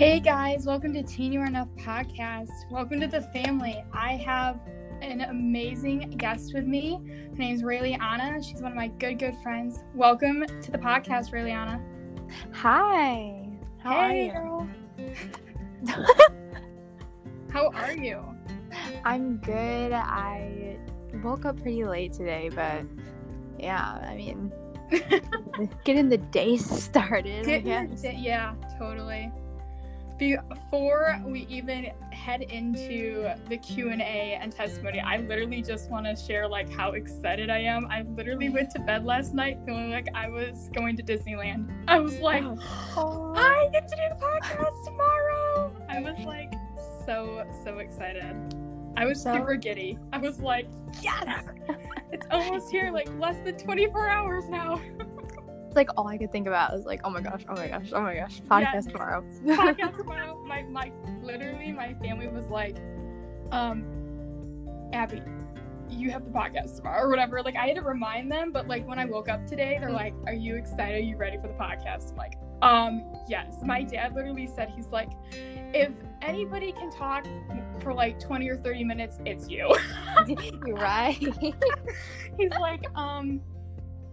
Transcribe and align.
Hey 0.00 0.18
guys, 0.18 0.64
welcome 0.64 0.94
to 0.94 1.02
Teen 1.02 1.30
You 1.30 1.40
Are 1.40 1.46
Enough 1.46 1.68
podcast. 1.76 2.48
Welcome 2.70 3.00
to 3.00 3.06
the 3.06 3.20
family. 3.20 3.84
I 3.92 4.12
have 4.14 4.58
an 5.02 5.20
amazing 5.20 6.14
guest 6.16 6.54
with 6.54 6.64
me. 6.64 7.02
Her 7.32 7.36
name's 7.36 7.62
Rayliana. 7.62 8.42
She's 8.42 8.62
one 8.62 8.72
of 8.72 8.76
my 8.78 8.88
good, 8.88 9.18
good 9.18 9.36
friends. 9.42 9.80
Welcome 9.94 10.46
to 10.62 10.70
the 10.70 10.78
podcast, 10.78 11.32
Rayliana. 11.32 11.84
Hi. 12.54 13.46
How 13.82 14.08
hey, 14.08 14.30
are 14.30 14.66
you? 14.96 15.12
girl. 15.92 16.06
How 17.52 17.68
are 17.68 17.92
you? 17.92 18.24
I'm 19.04 19.36
good. 19.36 19.92
I 19.92 20.78
woke 21.22 21.44
up 21.44 21.60
pretty 21.60 21.84
late 21.84 22.14
today, 22.14 22.48
but 22.54 22.86
yeah, 23.58 24.02
I 24.08 24.16
mean, 24.16 24.50
getting 25.84 26.08
the 26.08 26.16
day 26.16 26.56
started. 26.56 27.40
I 27.40 27.60
Getting 27.60 27.90
guess. 27.90 28.00
day- 28.00 28.16
yeah, 28.18 28.54
totally. 28.78 29.30
Before 30.20 31.18
we 31.24 31.46
even 31.48 31.92
head 32.12 32.42
into 32.42 33.32
the 33.48 33.56
Q&A 33.56 34.38
and 34.38 34.52
testimony, 34.52 35.00
I 35.00 35.16
literally 35.16 35.62
just 35.62 35.88
want 35.90 36.04
to 36.04 36.14
share 36.14 36.46
like 36.46 36.70
how 36.70 36.90
excited 36.92 37.48
I 37.48 37.60
am. 37.60 37.86
I 37.90 38.02
literally 38.02 38.50
went 38.50 38.68
to 38.72 38.80
bed 38.80 39.06
last 39.06 39.32
night 39.32 39.56
feeling 39.64 39.90
like 39.90 40.08
I 40.14 40.28
was 40.28 40.68
going 40.74 40.98
to 40.98 41.02
Disneyland. 41.02 41.70
I 41.88 42.00
was 42.00 42.18
like, 42.20 42.44
Oh. 42.44 43.32
I 43.34 43.70
get 43.72 43.88
to 43.88 43.96
do 43.96 44.02
the 44.10 44.22
podcast 44.22 44.84
tomorrow. 44.84 45.72
I 45.88 46.00
was 46.02 46.18
like 46.26 46.52
so 47.06 47.46
so 47.64 47.78
excited. 47.78 48.36
I 48.98 49.06
was 49.06 49.22
So- 49.22 49.32
super 49.32 49.56
giddy. 49.56 49.98
I 50.12 50.18
was 50.18 50.38
like, 50.40 50.68
yes, 51.00 51.46
it's 52.12 52.26
almost 52.30 52.70
here. 52.70 52.90
Like 52.92 53.08
less 53.18 53.38
than 53.42 53.56
24 53.56 54.06
hours 54.06 54.50
now. 54.50 54.82
Like 55.74 55.88
all 55.96 56.08
I 56.08 56.18
could 56.18 56.32
think 56.32 56.46
about 56.46 56.72
was 56.72 56.84
like, 56.84 57.00
oh 57.04 57.10
my 57.10 57.20
gosh, 57.20 57.42
oh 57.48 57.54
my 57.54 57.68
gosh, 57.68 57.90
oh 57.92 58.00
my 58.00 58.14
gosh, 58.14 58.40
podcast 58.42 58.72
Yes. 58.74 58.86
tomorrow. 58.86 59.24
podcast 59.44 59.96
tomorrow. 59.98 60.44
My 60.46 60.62
my 60.62 60.90
literally 61.22 61.72
my 61.72 61.94
family 61.94 62.28
was 62.28 62.46
like, 62.48 62.76
um, 63.52 63.84
Abby, 64.92 65.22
you 65.88 66.10
have 66.10 66.24
the 66.24 66.30
podcast 66.30 66.76
tomorrow 66.76 67.04
or 67.04 67.08
whatever. 67.08 67.42
Like 67.42 67.56
I 67.56 67.66
had 67.66 67.76
to 67.76 67.82
remind 67.82 68.30
them, 68.30 68.50
but 68.52 68.66
like 68.68 68.86
when 68.86 68.98
I 68.98 69.04
woke 69.04 69.28
up 69.28 69.46
today, 69.46 69.78
they're 69.80 69.90
like, 69.92 70.14
Are 70.26 70.32
you 70.34 70.56
excited? 70.56 70.96
Are 70.96 70.98
you 71.04 71.16
ready 71.16 71.36
for 71.36 71.48
the 71.48 71.54
podcast? 71.54 72.10
I'm 72.10 72.16
like, 72.16 72.34
um, 72.62 73.04
yes. 73.28 73.56
My 73.64 73.82
dad 73.82 74.14
literally 74.14 74.46
said 74.46 74.70
he's 74.76 74.88
like, 74.88 75.10
if 75.72 75.92
anybody 76.20 76.72
can 76.72 76.90
talk 76.90 77.26
for 77.80 77.94
like 77.94 78.18
20 78.20 78.48
or 78.50 78.56
30 78.58 78.84
minutes, 78.84 79.18
it's 79.24 79.48
you. 79.48 79.74
You're 80.66 80.76
right. 80.76 81.16
he's 82.38 82.50
like, 82.60 82.84
um, 82.96 83.40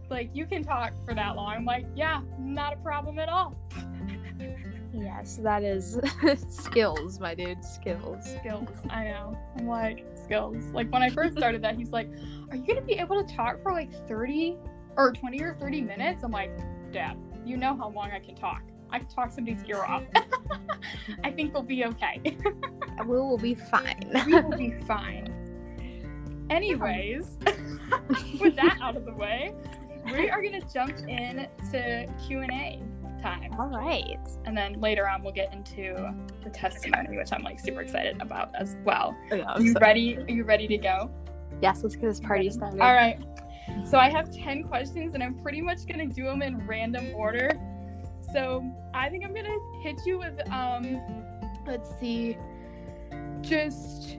like 0.09 0.30
you 0.33 0.45
can 0.45 0.63
talk 0.63 0.94
for 1.05 1.13
that 1.13 1.36
long. 1.36 1.53
I'm 1.53 1.66
like, 1.66 1.86
yeah, 1.95 2.22
not 2.39 2.73
a 2.73 2.77
problem 2.77 3.19
at 3.19 3.30
all. 3.30 3.55
yes, 4.94 5.38
that 5.38 5.63
is 5.63 6.00
skills, 6.50 7.19
my 7.19 7.36
dude. 7.36 7.63
Skills. 7.63 8.35
skills. 8.39 8.69
I 8.89 9.05
know. 9.05 9.38
I'm 9.58 9.67
like, 9.67 10.05
skills. 10.23 10.66
Like 10.73 10.91
when 10.91 11.03
I 11.03 11.09
first 11.09 11.38
started 11.38 11.61
that, 11.63 11.75
he's 11.75 11.91
like, 11.91 12.09
Are 12.50 12.55
you 12.55 12.66
gonna 12.66 12.81
be 12.81 12.94
able 12.94 13.23
to 13.23 13.35
talk 13.35 13.61
for 13.61 13.72
like 13.72 13.91
30 14.08 14.58
or 14.95 15.11
20 15.11 15.41
or 15.41 15.55
30 15.59 15.81
minutes? 15.81 16.23
I'm 16.23 16.31
like, 16.31 16.52
Dad, 16.91 17.17
you 17.45 17.58
know 17.58 17.75
how 17.75 17.89
long 17.89 18.11
I 18.11 18.19
can 18.19 18.35
talk. 18.35 18.61
I 18.89 19.00
can 19.00 19.08
talk 19.09 19.31
somebody's 19.31 19.63
ear 19.66 19.83
off. 19.83 20.03
I 21.23 21.31
think 21.31 21.53
we'll 21.53 21.63
be 21.63 21.83
okay. 21.85 22.22
We 23.05 23.17
will 23.17 23.38
be 23.38 23.53
fine. 23.55 24.11
we 24.25 24.33
will 24.33 24.58
be 24.58 24.72
fine. 24.88 25.33
Anyways, 26.50 27.38
with 28.39 28.55
that 28.55 28.78
out 28.81 28.95
of 28.95 29.05
the 29.05 29.13
way, 29.13 29.53
we 30.13 30.30
are 30.30 30.41
gonna 30.41 30.61
jump 30.73 30.97
in 31.08 31.47
to 31.72 32.05
Q&A 32.25 32.81
time. 33.22 33.53
all 33.59 33.67
right. 33.67 34.19
And 34.45 34.55
then 34.55 34.80
later 34.80 35.08
on 35.08 35.23
we'll 35.23 35.33
get 35.33 35.52
into 35.53 36.13
the 36.44 36.50
testimony, 36.50 37.17
which 37.17 37.33
I'm 37.33 37.44
like 37.44 37.59
super 37.59 37.81
excited 37.81 38.22
about 38.22 38.53
as 38.55 38.78
well. 38.83 39.16
Oh, 39.31 39.35
yeah, 39.35 39.45
I'm 39.47 39.66
you 39.66 39.73
so- 39.73 39.80
ready? 39.80 40.18
Are 40.18 40.29
you 40.29 40.44
ready 40.44 40.68
to 40.68 40.78
go? 40.78 41.09
Yes, 41.62 41.81
let's 41.84 41.95
get 41.95 42.03
this 42.03 42.19
party 42.19 42.50
started. 42.50 42.79
All 42.81 42.94
right. 42.94 43.19
So 43.85 43.97
I 43.97 44.09
have 44.09 44.31
10 44.31 44.63
questions 44.63 45.13
and 45.13 45.23
I'm 45.23 45.34
pretty 45.35 45.62
much 45.62 45.88
going 45.88 46.07
to 46.07 46.13
do 46.13 46.24
them 46.25 46.41
in 46.41 46.66
random 46.68 47.13
order. 47.16 47.51
So 48.31 48.63
I 48.94 49.09
think 49.09 49.25
I'm 49.25 49.34
going 49.34 49.45
to 49.45 49.59
hit 49.81 50.00
you 50.06 50.19
with, 50.19 50.39
um, 50.51 51.01
let's 51.66 51.89
see, 52.00 52.38
just 53.41 54.18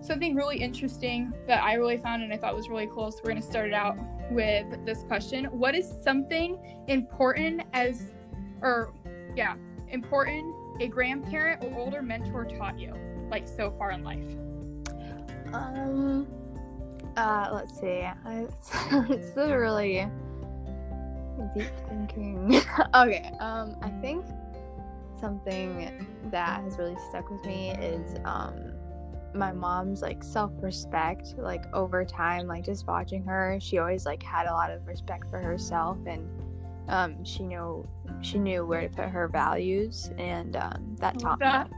something 0.00 0.34
really 0.34 0.56
interesting 0.58 1.32
that 1.46 1.62
I 1.62 1.74
really 1.74 1.98
found 1.98 2.22
and 2.22 2.32
I 2.32 2.36
thought 2.36 2.54
was 2.54 2.68
really 2.68 2.88
cool. 2.94 3.10
So 3.10 3.18
we're 3.24 3.30
going 3.32 3.42
to 3.42 3.46
start 3.46 3.66
it 3.68 3.74
out 3.74 3.98
with 4.30 4.84
this 4.84 5.02
question 5.04 5.44
What 5.46 5.74
is 5.74 5.92
something 6.02 6.58
important 6.88 7.62
as, 7.72 8.12
or 8.62 8.92
yeah, 9.36 9.54
important 9.88 10.54
a 10.80 10.88
grandparent 10.88 11.64
or 11.64 11.78
older 11.78 12.02
mentor 12.02 12.44
taught 12.44 12.78
you, 12.78 12.94
like 13.30 13.48
so 13.48 13.72
far 13.78 13.92
in 13.92 14.04
life? 14.04 14.24
Um, 15.52 16.26
uh, 17.16 17.50
let's 17.52 17.78
see. 17.78 18.02
I, 18.02 18.46
it's 19.08 19.36
a 19.36 19.56
really 19.56 20.06
deep 21.54 21.70
thinking. 21.88 22.62
okay. 22.94 23.32
Um, 23.40 23.76
I 23.82 23.90
think 24.00 24.24
something 25.18 26.06
that 26.30 26.62
has 26.62 26.76
really 26.78 26.96
stuck 27.08 27.30
with 27.30 27.44
me 27.44 27.70
is 27.70 28.16
um 28.24 28.75
my 29.36 29.52
mom's 29.52 30.02
like 30.02 30.22
self-respect 30.22 31.34
like 31.38 31.64
over 31.74 32.04
time 32.04 32.46
like 32.46 32.64
just 32.64 32.86
watching 32.86 33.22
her 33.24 33.58
she 33.60 33.78
always 33.78 34.06
like 34.06 34.22
had 34.22 34.46
a 34.46 34.52
lot 34.52 34.70
of 34.70 34.86
respect 34.86 35.28
for 35.30 35.38
herself 35.38 35.98
and 36.06 36.28
um 36.88 37.22
she 37.24 37.42
knew 37.42 37.86
she 38.20 38.38
knew 38.38 38.64
where 38.64 38.82
to 38.82 38.88
put 38.88 39.08
her 39.08 39.28
values 39.28 40.10
and 40.18 40.56
um 40.56 40.96
that 40.98 41.18
taught 41.18 41.38
that. 41.38 41.70
me 41.70 41.76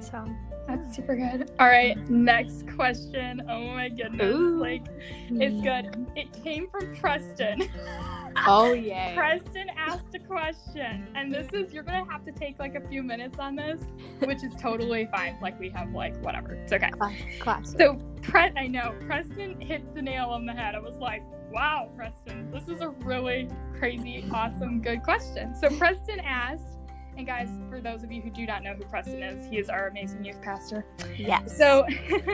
so 0.00 0.24
That's 0.66 0.96
super 0.96 1.14
good. 1.16 1.50
All 1.60 1.68
right, 1.68 1.96
next 2.10 2.66
question. 2.74 3.42
Oh 3.48 3.68
my 3.68 3.88
goodness. 3.88 4.34
Ooh. 4.34 4.58
Like, 4.58 4.86
it's 5.30 5.60
good. 5.62 6.06
It 6.16 6.32
came 6.42 6.68
from 6.70 6.94
Preston. 6.96 7.68
oh 8.46 8.72
yeah 8.72 9.14
Preston 9.14 9.68
asked 9.76 10.14
a 10.14 10.18
question, 10.18 11.06
and 11.14 11.32
this 11.32 11.48
is, 11.52 11.72
you're 11.72 11.82
going 11.82 12.04
to 12.04 12.10
have 12.10 12.24
to 12.24 12.32
take 12.32 12.58
like 12.58 12.74
a 12.74 12.86
few 12.88 13.02
minutes 13.02 13.38
on 13.38 13.54
this, 13.56 13.80
which 14.24 14.42
is 14.42 14.52
totally 14.60 15.08
fine. 15.12 15.38
Like, 15.40 15.58
we 15.60 15.70
have 15.70 15.92
like 15.92 16.16
whatever. 16.22 16.54
It's 16.54 16.72
okay. 16.72 16.90
class 17.38 17.74
So, 17.78 17.98
Pre- 18.22 18.52
I 18.56 18.66
know, 18.66 18.94
Preston 19.06 19.60
hit 19.60 19.94
the 19.94 20.02
nail 20.02 20.26
on 20.30 20.46
the 20.46 20.52
head. 20.52 20.74
I 20.74 20.80
was 20.80 20.96
like, 20.96 21.22
wow, 21.52 21.90
Preston, 21.96 22.50
this 22.50 22.68
is 22.68 22.80
a 22.80 22.88
really 22.88 23.48
crazy, 23.78 24.28
awesome, 24.32 24.80
good 24.80 25.02
question. 25.02 25.54
So, 25.54 25.68
Preston 25.78 26.20
asked, 26.20 26.75
and 27.16 27.26
guys, 27.26 27.48
for 27.70 27.80
those 27.80 28.02
of 28.02 28.12
you 28.12 28.20
who 28.20 28.30
do 28.30 28.46
not 28.46 28.62
know 28.62 28.74
who 28.74 28.84
Preston 28.84 29.22
is, 29.22 29.48
he 29.48 29.58
is 29.58 29.68
our 29.68 29.88
amazing 29.88 30.24
youth 30.24 30.40
pastor. 30.42 30.84
yes 31.16 31.56
So 31.56 31.86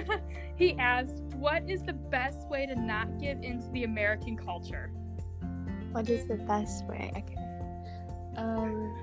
he 0.56 0.76
asked, 0.78 1.22
What 1.36 1.68
is 1.68 1.82
the 1.82 1.92
best 1.92 2.48
way 2.48 2.66
to 2.66 2.74
not 2.74 3.20
give 3.20 3.42
into 3.42 3.68
the 3.70 3.84
American 3.84 4.36
culture? 4.36 4.90
What 5.92 6.08
is 6.08 6.26
the 6.26 6.36
best 6.36 6.84
way? 6.86 7.12
Okay. 7.16 7.36
Um, 8.36 8.96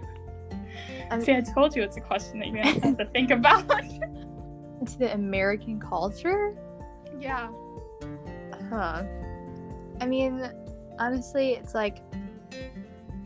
I'm 1.12 1.22
See, 1.22 1.34
I 1.34 1.42
told 1.42 1.76
you 1.76 1.84
it's 1.84 1.98
a 1.98 2.02
question 2.02 2.40
that 2.40 2.52
to 2.52 2.82
have 2.82 2.98
to 2.98 3.06
think 3.06 3.32
about. 3.32 3.70
into 4.80 4.98
the 4.98 5.14
American 5.14 5.80
culture? 5.80 6.56
yeah. 7.20 7.50
Huh. 8.70 9.04
I 10.00 10.06
mean, 10.06 10.50
honestly, 11.00 11.54
it's 11.54 11.74
like 11.74 12.04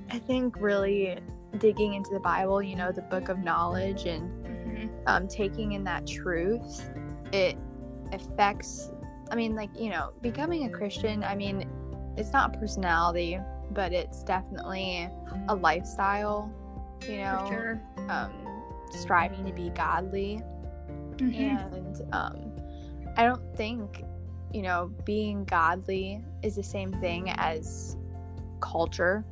I 0.10 0.20
think 0.20 0.56
really 0.60 1.20
digging 1.58 1.94
into 1.94 2.12
the 2.12 2.20
Bible, 2.20 2.62
you 2.62 2.76
know, 2.76 2.92
the 2.92 3.02
book 3.04 3.30
of 3.30 3.40
knowledge, 3.40 4.06
and 4.06 4.30
Mhm. 4.46 4.90
um, 5.08 5.28
taking 5.28 5.74
in 5.74 5.84
that 5.86 6.08
truth, 6.08 6.90
it 7.32 7.58
affects. 8.12 8.92
I 9.32 9.36
mean, 9.36 9.56
like 9.56 9.70
you 9.80 9.90
know, 9.90 10.12
becoming 10.22 10.66
a 10.66 10.70
Christian. 10.70 11.24
I 11.24 11.36
mean, 11.36 11.68
it's 12.18 12.32
not 12.34 12.60
personality, 12.60 13.40
but 13.72 13.92
it's 13.94 14.24
definitely 14.24 15.10
a 15.48 15.56
lifestyle. 15.56 16.52
You 17.08 17.18
know, 17.18 17.46
sure. 17.50 17.82
um, 18.10 18.32
striving 18.92 19.46
to 19.46 19.52
be 19.52 19.70
godly 19.72 20.42
Mhm. 21.18 21.74
and 21.74 22.02
um, 22.14 22.52
i 23.18 23.24
don't 23.24 23.56
think 23.56 24.04
you 24.54 24.62
know 24.62 24.92
being 25.06 25.44
godly 25.46 26.24
is 26.44 26.56
the 26.56 26.64
same 26.64 26.92
thing 26.94 27.30
as 27.38 27.98
culture 28.62 29.26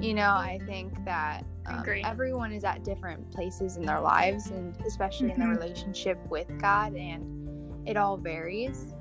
you 0.00 0.14
know 0.14 0.30
i 0.30 0.58
think 0.66 0.92
that 1.04 1.44
um, 1.66 1.84
everyone 2.04 2.52
is 2.52 2.64
at 2.64 2.84
different 2.84 3.30
places 3.32 3.76
in 3.76 3.84
their 3.84 4.00
lives 4.00 4.50
and 4.50 4.76
especially 4.86 5.32
in 5.32 5.38
their 5.38 5.48
Mhm. 5.48 5.60
relationship 5.60 6.18
with 6.28 6.46
god 6.60 6.94
and 6.94 7.88
it 7.88 7.96
all 7.96 8.16
varies. 8.16 8.92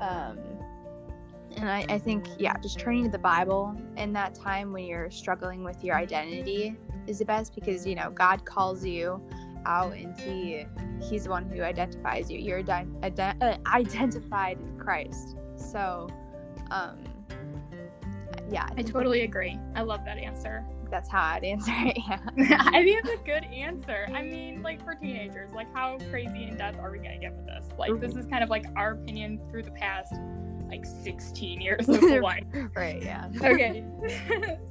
Um, 0.00 0.38
and 1.56 1.70
I, 1.70 1.86
I 1.88 1.98
think 1.98 2.26
yeah 2.38 2.56
just 2.58 2.80
turning 2.80 3.04
to 3.04 3.10
the 3.10 3.18
bible 3.18 3.76
in 3.96 4.12
that 4.14 4.34
time 4.34 4.72
when 4.72 4.84
you're 4.84 5.08
struggling 5.10 5.62
with 5.62 5.84
your 5.84 5.96
identity 5.96 6.76
is 7.06 7.20
the 7.20 7.24
best 7.24 7.54
because 7.54 7.86
you 7.86 7.94
know 7.94 8.10
god 8.10 8.44
calls 8.44 8.84
you 8.84 9.22
out 9.66 9.92
and 9.92 10.18
he 10.20 10.66
he's 11.00 11.24
the 11.24 11.30
one 11.30 11.48
who 11.48 11.62
identifies 11.62 12.30
you. 12.30 12.38
You're 12.38 12.62
ident- 12.62 13.00
ident- 13.00 13.42
uh, 13.42 13.56
identified 13.72 14.58
in 14.58 14.78
christ. 14.78 15.36
So 15.56 16.08
um 16.70 16.98
yeah, 18.54 18.68
I 18.76 18.82
totally 18.82 19.22
agree. 19.22 19.58
I 19.74 19.82
love 19.82 20.04
that 20.04 20.16
answer. 20.18 20.64
that's 20.90 21.08
how 21.08 21.22
I'd 21.22 21.44
answer 21.44 21.72
it. 21.74 21.98
Yeah. 22.36 22.62
I 22.72 22.82
think 22.84 23.04
it's 23.04 23.20
a 23.20 23.24
good 23.24 23.44
answer. 23.44 24.06
I 24.14 24.22
mean, 24.22 24.62
like 24.62 24.84
for 24.84 24.94
teenagers, 24.94 25.50
like 25.52 25.72
how 25.74 25.98
crazy 26.10 26.44
in 26.44 26.56
depth 26.56 26.78
are 26.78 26.90
we 26.90 26.98
gonna 26.98 27.18
get 27.18 27.34
with 27.34 27.46
this? 27.46 27.66
Like 27.78 27.98
this 28.00 28.14
is 28.16 28.26
kind 28.26 28.42
of 28.44 28.50
like 28.50 28.64
our 28.76 28.92
opinion 28.92 29.40
through 29.50 29.64
the 29.64 29.72
past 29.72 30.14
like 30.68 30.84
16 30.86 31.60
years 31.60 31.88
of 31.88 32.02
life. 32.22 32.44
right. 32.76 33.02
Yeah. 33.02 33.28
Okay. 33.42 33.84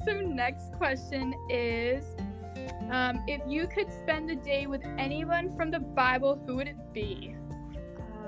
so 0.06 0.14
next 0.22 0.74
question 0.78 1.34
is 1.50 2.04
um, 2.90 3.24
if 3.28 3.42
you 3.48 3.68
could 3.68 3.92
spend 3.92 4.30
a 4.32 4.36
day 4.36 4.66
with 4.68 4.84
anyone 4.98 5.56
from 5.58 5.72
the 5.72 5.80
Bible, 5.80 6.42
who 6.46 6.56
would 6.58 6.68
it 6.68 6.78
be? 6.94 7.36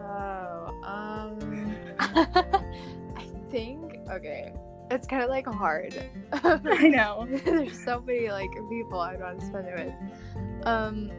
Oh, 0.07 0.74
um, 0.84 1.75
I 2.00 3.25
think 3.52 3.96
okay. 4.12 4.54
It's 4.91 5.07
kind 5.07 5.23
of 5.23 5.29
like 5.29 5.47
hard. 5.47 6.09
I 6.33 6.87
know. 6.87 7.27
There's 7.45 7.83
so 7.83 8.01
many 8.01 8.29
like 8.29 8.49
people 8.69 8.99
I'd 8.99 9.19
want 9.19 9.39
to 9.39 9.45
spend 9.45 9.67
it 9.67 9.75
with. 9.75 10.67
Um, 10.67 11.11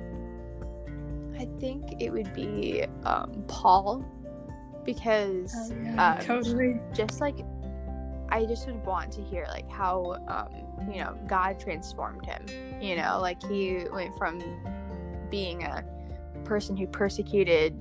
I 1.38 1.48
think 1.60 2.00
it 2.00 2.10
would 2.10 2.32
be 2.34 2.84
um 3.04 3.44
Paul 3.48 4.04
because 4.84 5.72
um, 5.98 6.18
totally. 6.20 6.80
just 6.94 7.20
like 7.20 7.36
I 8.28 8.44
just 8.44 8.66
would 8.66 8.84
want 8.84 9.12
to 9.12 9.22
hear 9.22 9.46
like 9.48 9.70
how 9.70 10.16
um 10.28 10.92
you 10.92 11.02
know 11.02 11.18
God 11.26 11.58
transformed 11.58 12.24
him. 12.24 12.46
You 12.80 12.96
know, 12.96 13.18
like 13.20 13.42
he 13.42 13.84
went 13.92 14.16
from 14.16 14.40
being 15.30 15.64
a 15.64 15.84
person 16.44 16.76
who 16.76 16.86
persecuted 16.86 17.80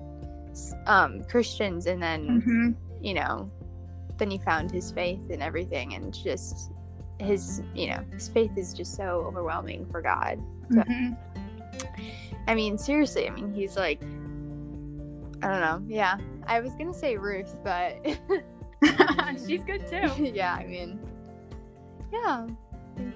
um 0.87 1.23
Christians 1.25 1.85
and 1.85 2.01
then 2.01 2.41
hmm 2.41 2.71
you 3.01 3.13
know 3.13 3.51
then 4.17 4.31
he 4.31 4.37
found 4.37 4.71
his 4.71 4.91
faith 4.91 5.21
and 5.29 5.41
everything 5.41 5.95
and 5.95 6.13
just 6.13 6.71
his 7.19 7.61
you 7.73 7.87
know 7.87 8.03
his 8.11 8.27
faith 8.27 8.51
is 8.57 8.73
just 8.73 8.95
so 8.95 9.23
overwhelming 9.25 9.85
for 9.91 10.01
God. 10.01 10.41
So, 10.73 10.81
hmm 10.81 11.13
I 12.47 12.53
mean 12.55 12.77
seriously, 12.77 13.27
I 13.27 13.31
mean 13.31 13.53
he's 13.53 13.75
like 13.75 14.01
I 15.43 15.47
don't 15.47 15.61
know. 15.61 15.81
Yeah. 15.87 16.17
I 16.47 16.59
was 16.59 16.73
going 16.73 16.91
to 16.91 16.97
say 16.97 17.17
Ruth, 17.17 17.55
but 17.63 17.97
She's 19.47 19.63
good 19.63 19.87
too. 19.87 20.31
yeah, 20.33 20.53
I 20.55 20.65
mean 20.65 20.99
yeah. 22.11 22.47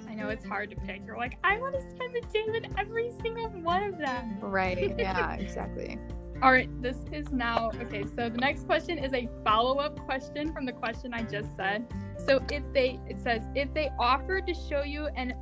I 0.10 0.14
know 0.14 0.30
it's 0.30 0.46
hard 0.46 0.70
to 0.72 0.76
pick. 0.76 1.02
You're 1.06 1.18
like, 1.18 1.38
I 1.44 1.58
want 1.60 1.74
to 1.74 1.82
spend 1.92 2.14
the 2.14 2.22
day 2.34 2.46
with 2.48 2.66
every 2.78 3.12
single 3.22 3.48
one 3.48 3.84
of 3.84 3.98
them. 3.98 4.38
Right. 4.42 4.94
Yeah, 4.98 5.34
exactly. 5.40 5.98
All 6.42 6.54
right, 6.54 6.70
this 6.82 6.96
is 7.12 7.32
now 7.34 7.70
okay. 7.82 8.06
So 8.16 8.30
the 8.30 8.38
next 8.38 8.66
question 8.66 8.98
is 8.98 9.14
a 9.14 9.28
follow-up 9.44 10.00
question 10.06 10.54
from 10.54 10.66
the 10.66 10.72
question 10.72 11.14
I 11.14 11.24
just 11.24 11.54
said. 11.58 11.86
So 12.26 12.42
if 12.50 12.64
they, 12.74 12.98
it 13.10 13.20
says, 13.20 13.42
if 13.56 13.74
they 13.74 13.92
offered 14.00 14.48
to 14.48 14.54
show 14.54 14.84
you 14.84 15.08
an 15.18 15.34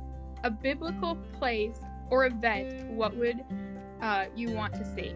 a 0.42 0.50
biblical 0.50 1.16
place 1.38 1.78
or 2.10 2.26
event, 2.26 2.88
what 2.88 3.16
would 3.16 3.44
uh, 4.00 4.24
you 4.34 4.50
want 4.50 4.74
to 4.74 4.84
see? 4.84 5.14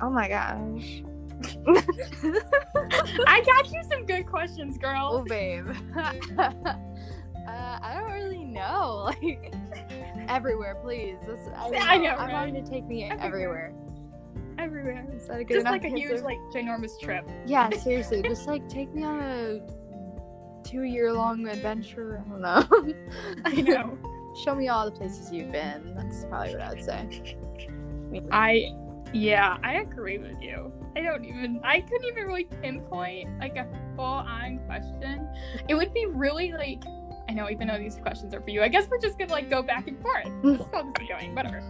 Oh 0.00 0.10
my 0.10 0.28
gosh. 0.28 1.02
I 3.26 3.42
got 3.44 3.72
you 3.72 3.82
some 3.88 4.06
good 4.06 4.26
questions, 4.26 4.78
girl. 4.78 5.10
oh, 5.12 5.24
babe. 5.24 5.68
uh, 5.96 6.44
I 7.46 7.94
don't 7.94 8.12
really 8.12 8.44
know. 8.44 9.12
Like 9.24 9.54
everywhere, 10.28 10.76
please. 10.76 11.16
That's, 11.26 11.48
I, 11.56 11.98
know, 11.98 12.10
I 12.10 12.32
want 12.32 12.32
right? 12.32 12.54
you 12.54 12.62
to 12.62 12.68
take 12.68 12.86
me 12.86 13.04
Everywhere. 13.04 13.26
everywhere. 13.26 13.83
Everywhere. 14.64 15.06
Is 15.14 15.26
that 15.26 15.40
a 15.40 15.44
good 15.44 15.54
Just 15.54 15.60
enough 15.60 15.72
like 15.72 15.84
a 15.84 15.88
huge, 15.88 16.10
answer? 16.10 16.24
like 16.24 16.38
ginormous 16.54 16.98
trip. 16.98 17.28
Yeah, 17.46 17.68
seriously, 17.70 18.22
just 18.22 18.46
like 18.46 18.66
take 18.66 18.94
me 18.94 19.04
on 19.04 19.20
a 19.20 19.60
two-year-long 20.66 21.46
adventure. 21.48 22.24
I 22.24 22.30
don't 22.30 22.40
know. 22.40 22.94
I 23.44 23.60
know. 23.60 23.98
Show 24.42 24.54
me 24.54 24.68
all 24.68 24.86
the 24.86 24.96
places 24.96 25.30
you've 25.30 25.52
been. 25.52 25.94
That's 25.94 26.24
probably 26.24 26.54
what 26.54 26.62
I 26.62 26.70
would 26.70 26.82
say. 26.82 27.36
I 28.32 28.72
yeah, 29.12 29.58
I 29.62 29.74
agree 29.74 30.16
with 30.16 30.40
you. 30.40 30.72
I 30.96 31.02
don't 31.02 31.24
even 31.26 31.60
I 31.62 31.80
couldn't 31.80 32.06
even 32.06 32.24
really 32.24 32.44
pinpoint 32.44 33.38
like 33.38 33.56
a 33.56 33.66
full 33.96 34.04
on 34.04 34.60
question. 34.66 35.28
It 35.68 35.74
would 35.74 35.92
be 35.92 36.06
really 36.06 36.52
like 36.52 36.82
I 37.28 37.32
know 37.32 37.50
even 37.50 37.68
though 37.68 37.78
these 37.78 37.96
questions 37.96 38.34
are 38.34 38.40
for 38.40 38.50
you, 38.50 38.62
I 38.62 38.68
guess 38.68 38.88
we're 38.88 38.98
just 38.98 39.18
gonna 39.18 39.30
like 39.30 39.50
go 39.50 39.62
back 39.62 39.88
and 39.88 40.00
forth. 40.00 40.26
This 40.42 40.60
is 40.60 40.66
how 40.72 40.82
this 40.82 40.94
is 41.02 41.08
going, 41.08 41.34
whatever. 41.34 41.62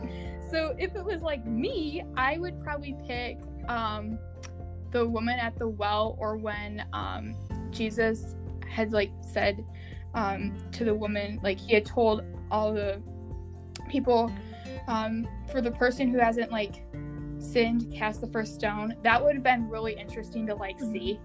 So 0.50 0.75
if 0.79 0.94
it 0.94 1.05
was 1.05 1.23
like 1.23 1.46
me, 1.46 2.05
I 2.17 2.38
would 2.38 2.62
probably 2.62 2.96
pick 3.06 3.38
um 3.69 4.19
the 4.91 5.06
woman 5.06 5.38
at 5.38 5.58
the 5.58 5.67
well 5.67 6.17
or 6.19 6.37
when 6.37 6.85
um 6.93 7.35
Jesus 7.70 8.37
had 8.69 8.93
like 8.93 9.11
said 9.20 9.64
um 10.14 10.56
to 10.73 10.85
the 10.85 10.94
woman 10.94 11.41
like 11.43 11.58
he 11.58 11.75
had 11.75 11.85
told 11.85 12.23
all 12.50 12.73
the 12.73 13.02
people 13.88 14.32
um 14.87 15.26
for 15.50 15.61
the 15.61 15.70
person 15.70 16.08
who 16.08 16.19
hasn't 16.19 16.52
like 16.52 16.85
sinned 17.38 17.93
cast 17.93 18.20
the 18.20 18.26
first 18.29 18.55
stone 18.55 18.94
that 19.02 19.23
would 19.23 19.35
have 19.35 19.43
been 19.43 19.69
really 19.69 19.94
interesting 19.94 20.46
to 20.46 20.55
like 20.55 20.79
see. 20.81 21.19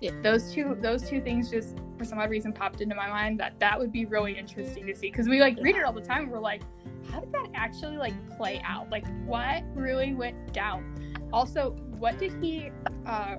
Yeah. 0.00 0.10
those 0.22 0.52
two 0.52 0.76
those 0.80 1.08
two 1.08 1.20
things 1.20 1.50
just 1.50 1.76
for 1.96 2.04
some 2.04 2.18
odd 2.18 2.28
reason 2.28 2.52
popped 2.52 2.80
into 2.80 2.94
my 2.94 3.08
mind 3.08 3.40
that 3.40 3.58
that 3.60 3.78
would 3.78 3.92
be 3.92 4.04
really 4.04 4.36
interesting 4.36 4.86
to 4.86 4.94
see. 4.94 5.10
Because 5.10 5.28
we 5.28 5.40
like 5.40 5.56
read 5.62 5.76
it 5.76 5.84
all 5.84 5.92
the 5.92 6.00
time. 6.00 6.28
We're 6.28 6.40
like 6.40 6.62
how 7.10 7.20
did 7.20 7.32
that 7.32 7.48
actually 7.54 7.96
like 7.96 8.14
play 8.36 8.60
out 8.64 8.88
like 8.90 9.04
what 9.26 9.62
really 9.74 10.14
went 10.14 10.52
down 10.52 10.94
also 11.32 11.70
what 11.98 12.18
did 12.18 12.32
he 12.42 12.70
uh 13.06 13.36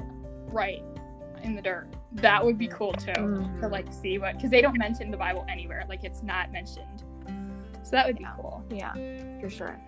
write 0.48 0.84
in 1.44 1.56
the 1.56 1.62
dirt 1.62 1.88
that 2.14 2.44
would 2.44 2.58
be 2.58 2.68
cool 2.68 2.94
too 2.94 3.12
to 3.14 3.22
Mhm. 3.22 3.72
like 3.72 3.92
see 3.92 4.18
what 4.18 4.36
because 4.36 4.50
they 4.52 4.62
don't 4.62 4.78
mention 4.78 5.12
the 5.12 5.18
bible 5.18 5.46
anywhere 5.50 5.86
like 5.90 6.04
it's 6.04 6.24
not 6.24 6.52
mentioned 6.52 7.04
so 7.84 7.92
that 7.92 8.08
would 8.08 8.18
be 8.18 8.24
Yeah. 8.24 8.34
cool 8.38 8.64
Yeah, 8.72 8.94
for 9.42 9.50
sure. 9.50 9.80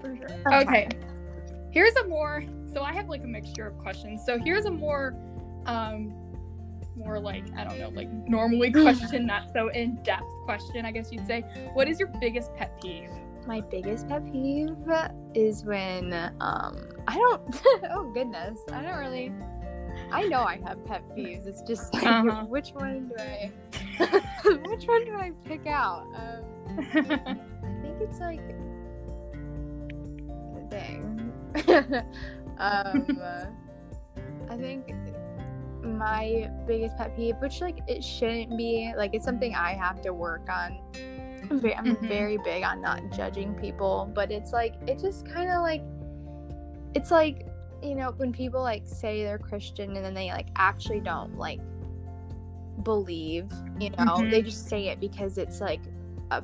for 0.00 0.14
sure. 0.16 0.28
Okay. 0.46 0.58
Okay. 0.60 0.88
Here's 1.72 1.96
a 1.96 2.06
more 2.06 2.44
so 2.72 2.82
I 2.82 2.92
have 2.92 3.08
like 3.08 3.24
a 3.24 3.26
mixture 3.26 3.66
of 3.66 3.76
questions. 3.78 4.22
So 4.24 4.38
here's 4.38 4.66
a 4.66 4.70
more 4.70 5.14
um 5.66 6.12
more 6.96 7.18
like 7.20 7.44
I 7.56 7.64
don't 7.64 7.78
know, 7.78 7.90
like 7.90 8.10
normally 8.28 8.70
question, 8.72 9.26
not 9.26 9.52
so 9.52 9.68
in-depth 9.68 10.24
question, 10.44 10.84
I 10.86 10.90
guess 10.92 11.12
you'd 11.12 11.26
say. 11.26 11.42
What 11.74 11.88
is 11.88 12.00
your 12.00 12.08
biggest 12.20 12.54
pet 12.56 12.80
peeve? 12.80 13.10
My 13.46 13.60
biggest 13.60 14.08
pet 14.08 14.24
peeve 14.32 14.76
is 15.34 15.64
when 15.64 16.12
um 16.40 16.88
I 17.06 17.14
don't 17.16 17.62
oh 17.90 18.10
goodness, 18.12 18.58
I 18.72 18.82
don't 18.82 18.98
really 18.98 19.32
I 20.10 20.24
know 20.24 20.40
I 20.42 20.58
have 20.64 20.84
pet 20.84 21.02
peeves. 21.16 21.46
It's 21.46 21.62
just 21.62 21.92
like 21.94 22.04
Uh-huh. 22.06 22.44
which 22.48 22.70
one 22.70 23.08
do 23.08 23.14
I 23.18 23.52
which 24.68 24.84
one 24.86 25.04
do 25.04 25.14
I 25.14 25.32
pick 25.44 25.66
out? 25.66 26.06
Um 26.14 26.44
I 26.78 27.82
think 27.82 28.00
it's 28.00 28.18
like 28.20 28.40
dang. 30.68 31.32
um 32.58 33.06
I 34.50 34.56
think 34.56 34.92
my 35.86 36.50
biggest 36.66 36.96
pet 36.96 37.14
peeve, 37.16 37.36
which 37.40 37.60
like 37.60 37.78
it 37.86 38.02
shouldn't 38.02 38.56
be, 38.56 38.92
like 38.96 39.14
it's 39.14 39.24
something 39.24 39.54
I 39.54 39.72
have 39.74 40.00
to 40.02 40.12
work 40.12 40.48
on. 40.50 40.78
I'm 41.50 41.60
ve- 41.60 41.74
I'm 41.74 41.96
Mhm. 41.96 42.08
very 42.08 42.38
big 42.38 42.64
on 42.64 42.80
not 42.80 43.00
judging 43.12 43.54
people, 43.54 44.10
but 44.14 44.30
it's 44.32 44.52
like 44.52 44.74
it 44.86 44.98
just 44.98 45.26
kind 45.26 45.50
of 45.50 45.62
like 45.62 45.82
it's 46.94 47.10
like 47.10 47.46
you 47.82 47.94
know 47.94 48.12
when 48.16 48.32
people 48.32 48.62
like 48.62 48.82
say 48.86 49.22
they're 49.22 49.38
Christian 49.38 49.94
and 49.96 50.04
then 50.04 50.14
they 50.14 50.30
like 50.30 50.48
actually 50.56 51.00
don't 51.00 51.36
like 51.36 51.60
believe, 52.82 53.50
you 53.78 53.90
know, 53.90 54.04
Mhm. 54.18 54.30
they 54.30 54.42
just 54.42 54.68
say 54.68 54.88
it 54.88 55.00
because 55.00 55.38
it's 55.38 55.60
like 55.60 55.80
a 56.30 56.42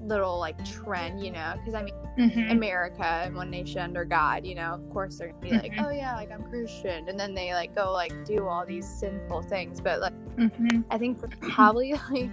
little 0.00 0.38
like 0.38 0.62
trend, 0.64 1.24
you 1.24 1.30
know, 1.30 1.54
because 1.58 1.74
I 1.74 1.82
mean 1.82 1.94
Mhm. 2.18 2.50
America 2.50 3.04
and 3.24 3.34
one 3.34 3.50
nation 3.50 3.80
under 3.80 4.04
God, 4.04 4.44
you 4.44 4.54
know, 4.54 4.74
of 4.74 4.90
course 4.90 5.18
they're 5.18 5.28
gonna 5.28 5.40
be 5.40 5.50
like, 5.52 5.72
Mhm. 5.72 5.86
oh 5.86 5.90
yeah, 5.90 6.14
like 6.14 6.30
I'm 6.30 6.42
Christian, 6.44 7.08
and 7.08 7.18
then 7.18 7.34
they 7.34 7.54
like 7.54 7.74
go 7.74 7.90
like 7.92 8.12
do 8.24 8.46
all 8.46 8.66
these 8.66 8.86
sinful 8.86 9.42
things. 9.42 9.80
But 9.80 10.00
like, 10.00 10.12
Mhm. 10.36 10.84
I 10.90 10.98
think 10.98 11.20
that's 11.20 11.34
probably 11.54 11.92
like 12.10 12.30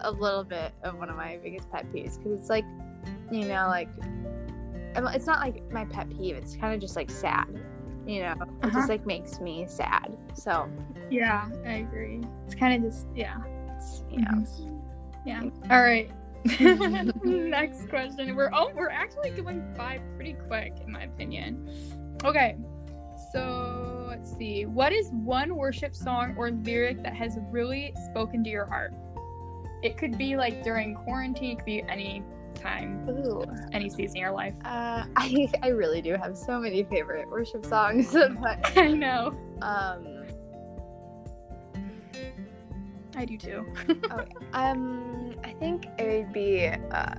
a 0.00 0.10
little 0.10 0.44
bit 0.44 0.72
of 0.82 0.98
one 0.98 1.08
of 1.10 1.16
my 1.16 1.38
biggest 1.42 1.70
pet 1.70 1.86
peeves 1.92 2.18
because 2.18 2.38
it's 2.40 2.50
like, 2.50 2.64
you 3.30 3.46
know, 3.48 3.66
like 3.68 3.88
it's 5.14 5.26
not 5.26 5.40
like 5.40 5.62
my 5.72 5.84
pet 5.86 6.10
peeve. 6.10 6.36
It's 6.36 6.56
kind 6.56 6.74
of 6.74 6.80
just 6.80 6.96
like 6.96 7.10
sad, 7.10 7.46
you 8.06 8.22
know. 8.22 8.32
It 8.32 8.38
Uh-huh. 8.40 8.70
just 8.70 8.88
like 8.88 9.06
makes 9.06 9.40
me 9.40 9.64
sad. 9.68 10.16
So 10.34 10.68
Yeah, 11.10 11.48
I 11.66 11.72
agree. 11.74 12.20
It's 12.44 12.54
kind 12.54 12.84
of 12.84 12.90
just 12.90 13.06
yeah. 13.14 13.36
it's, 13.76 14.04
you 14.10 14.18
know, 14.20 14.44
Yeah. 15.24 15.42
All 15.70 15.82
right. 15.82 16.10
Next 17.24 17.88
question. 17.88 18.34
We're 18.34 18.50
oh, 18.52 18.70
we're 18.74 18.90
actually 18.90 19.30
going 19.30 19.74
by 19.76 20.00
pretty 20.16 20.34
quick, 20.46 20.72
in 20.84 20.92
my 20.92 21.04
opinion. 21.04 21.68
Okay. 22.24 22.56
So 23.32 24.06
let's 24.08 24.36
see. 24.36 24.64
What 24.64 24.92
is 24.92 25.10
one 25.10 25.56
worship 25.56 25.94
song 25.94 26.34
or 26.38 26.50
lyric 26.50 27.02
that 27.02 27.14
has 27.14 27.38
really 27.50 27.94
spoken 28.10 28.42
to 28.44 28.50
your 28.50 28.66
heart? 28.66 28.94
It 29.82 29.96
could 29.96 30.16
be 30.16 30.36
like 30.36 30.62
during 30.62 30.94
quarantine. 30.94 31.52
It 31.52 31.56
could 31.56 31.66
be 31.66 31.82
any 31.88 32.22
time, 32.54 33.08
Ooh. 33.08 33.44
any 33.72 33.88
season 33.88 34.16
of 34.16 34.22
your 34.22 34.32
life. 34.32 34.54
Uh, 34.64 35.04
I 35.16 35.48
I 35.62 35.68
really 35.68 36.02
do 36.02 36.14
have 36.14 36.36
so 36.36 36.58
many 36.58 36.84
favorite 36.84 37.28
worship 37.28 37.64
songs, 37.64 38.12
but 38.12 38.76
I 38.76 38.88
know. 38.88 39.36
um. 39.62 40.17
I 43.18 43.24
do 43.24 43.36
too. 43.36 43.66
Um, 44.52 45.34
I 45.44 45.52
think 45.54 45.86
it 45.98 46.24
would 46.24 46.32
be. 46.32 46.66
Uh, 46.68 47.14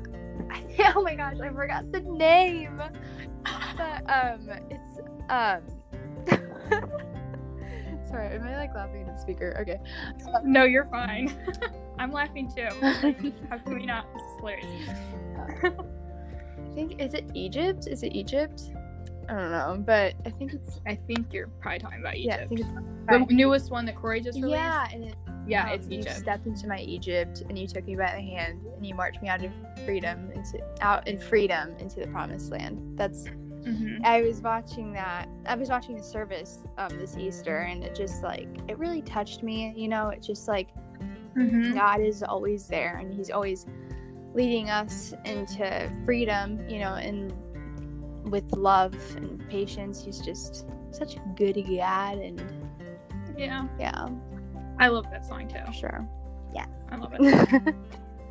I 0.50 0.60
think, 0.68 0.96
oh 0.96 1.04
my 1.04 1.14
gosh, 1.16 1.36
I 1.44 1.50
forgot 1.50 1.92
the 1.92 2.00
name. 2.00 2.82
But 3.78 4.10
um, 4.10 4.50
it's 4.70 5.00
um. 5.30 5.62
Sorry, 8.10 8.34
am 8.36 8.44
I 8.44 8.58
like 8.58 8.74
laughing 8.74 9.08
at 9.08 9.16
the 9.16 9.22
speaker? 9.22 9.56
Okay. 9.62 9.80
no, 10.44 10.64
you're 10.64 10.86
fine. 10.86 11.32
I'm 12.00 12.12
laughing 12.12 12.52
too. 12.56 12.68
How 13.50 13.58
can 13.60 13.76
we 13.78 13.86
not? 13.86 14.08
This 14.14 14.24
is 14.24 14.38
hilarious. 14.40 14.90
I 15.64 16.74
think 16.74 17.00
is 17.00 17.14
it 17.14 17.30
Egypt? 17.36 17.88
Is 17.88 18.02
it 18.04 18.14
Egypt? 18.16 18.72
I 19.28 19.34
don't 19.34 19.52
know, 19.52 19.84
but 19.86 20.16
I 20.26 20.32
think 20.32 20.54
it's 20.54 20.80
I 20.88 20.96
think 20.96 21.34
you're 21.34 21.50
probably 21.62 21.80
talking 21.80 22.00
about 22.00 22.20
yeah. 22.20 22.34
I 22.34 22.38
Egypt. 22.38 22.50
think 22.50 22.62
it's 22.62 22.72
the 23.30 23.34
newest 23.34 23.70
one 23.70 23.86
that 23.86 23.96
Cory 23.96 24.22
just 24.22 24.38
released. 24.38 24.56
yeah, 24.56 24.88
and 24.92 25.04
it, 25.04 25.16
yeah, 25.48 25.64
um, 25.66 25.70
it's 25.70 25.88
you 25.88 26.00
Egypt. 26.00 26.18
stepped 26.18 26.46
into 26.46 26.68
my 26.68 26.80
Egypt, 26.80 27.44
and 27.50 27.58
you 27.58 27.68
took 27.68 27.86
me 27.86 27.96
by 27.96 28.14
the 28.16 28.22
hand, 28.22 28.62
and 28.76 28.86
you 28.86 28.94
marched 28.96 29.22
me 29.22 29.30
out 29.30 29.44
of 29.44 29.52
freedom 29.86 30.32
into 30.32 30.60
out 30.82 31.08
in 31.08 31.18
freedom 31.20 31.76
into 31.80 32.00
the 32.00 32.08
promised 32.08 32.52
land. 32.52 32.80
That's 32.98 33.26
Mhm. 33.64 34.00
I 34.06 34.22
was 34.22 34.42
watching 34.42 34.94
that. 34.94 35.28
I 35.46 35.56
was 35.56 35.70
watching 35.70 35.96
the 35.98 36.04
service 36.04 36.60
um, 36.78 36.90
this 36.98 37.18
Easter, 37.18 37.58
and 37.60 37.84
it 37.84 37.94
just 37.96 38.24
like 38.24 38.48
it 38.68 38.78
really 38.80 39.02
touched 39.02 39.44
me. 39.44 39.74
You 39.76 39.90
know, 39.90 40.10
it's 40.10 40.26
just 40.26 40.48
like 40.48 40.70
Mhm. 41.36 41.74
God 41.76 42.00
is 42.02 42.24
always 42.24 42.68
there, 42.68 42.98
and 42.98 43.14
He's 43.14 43.30
always 43.30 43.66
leading 44.34 44.70
us 44.70 45.14
into 45.26 45.92
freedom. 46.06 46.68
You 46.70 46.80
know, 46.80 46.94
and 46.96 47.34
with 48.32 48.52
love 48.54 48.96
and 49.18 49.48
patience, 49.50 50.04
He's 50.04 50.20
just 50.22 50.66
such 50.92 51.16
a 51.18 51.20
good 51.36 51.56
God, 51.56 52.18
and 52.18 52.42
Yeah, 53.38 53.68
yeah, 53.80 54.08
I 54.80 54.88
love 54.88 55.06
that 55.12 55.26
song 55.26 55.48
too. 55.48 55.60
Sure. 55.74 55.74
sure. 55.74 56.08
I 56.92 56.96
love 56.96 57.14
it. 57.14 57.76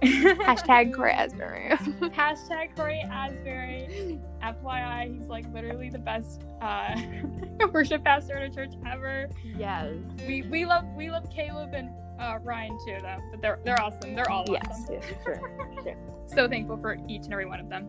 Hashtag 0.02 0.92
Cory 0.96 1.12
Asbury. 1.12 1.70
Hashtag 1.70 2.74
Cory 2.74 3.00
Asbury. 3.08 4.18
FYI, 4.42 5.16
he's 5.16 5.28
like 5.28 5.44
literally 5.52 5.90
the 5.90 5.98
best 5.98 6.42
uh, 6.60 6.94
worship 7.72 8.02
pastor 8.04 8.36
at 8.36 8.42
a 8.50 8.50
church 8.54 8.72
ever. 8.90 9.28
yes. 9.56 9.94
We 10.26 10.42
we 10.42 10.64
love 10.64 10.84
we 10.96 11.10
love 11.10 11.28
Caleb 11.30 11.74
and 11.74 11.90
uh, 12.20 12.38
Ryan 12.42 12.76
too, 12.84 12.96
though. 13.02 13.18
But 13.30 13.40
they're 13.42 13.58
they're 13.64 13.80
awesome. 13.80 14.14
They're 14.16 14.30
all 14.30 14.44
Yes. 14.48 14.64
awesome. 14.68 14.94
yes, 14.94 15.04
for 15.24 15.34
sure. 15.36 15.96
So 16.26 16.48
thankful 16.48 16.78
for 16.78 16.96
each 17.08 17.24
and 17.24 17.32
every 17.32 17.46
one 17.46 17.60
of 17.60 17.68
them. 17.68 17.88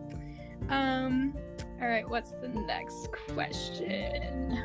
Um. 0.68 1.36
All 1.82 1.88
right. 1.88 2.08
What's 2.08 2.32
the 2.32 2.48
next 2.48 3.08
question? 3.34 4.62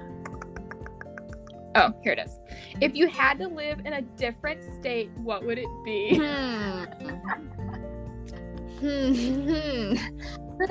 Oh, 1.75 1.93
here 2.01 2.13
it 2.13 2.19
is. 2.19 2.39
If 2.79 2.95
you 2.95 3.09
had 3.09 3.37
to 3.39 3.47
live 3.47 3.79
in 3.85 3.93
a 3.93 4.01
different 4.01 4.63
state, 4.79 5.11
what 5.17 5.45
would 5.45 5.57
it 5.57 5.67
be? 5.83 6.15
Hmm. 6.15 6.85
Hmm. 8.79 9.93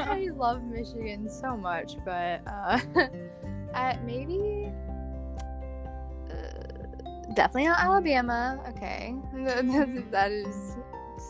I 0.00 0.28
love 0.34 0.62
Michigan 0.64 1.28
so 1.28 1.56
much, 1.56 1.96
but 2.04 2.40
uh, 2.48 2.80
uh 3.74 3.94
maybe 4.04 4.72
uh, 6.30 7.34
definitely 7.34 7.68
not 7.68 7.78
Alabama. 7.78 8.60
Okay, 8.70 9.14
that 10.10 10.32
is 10.32 10.76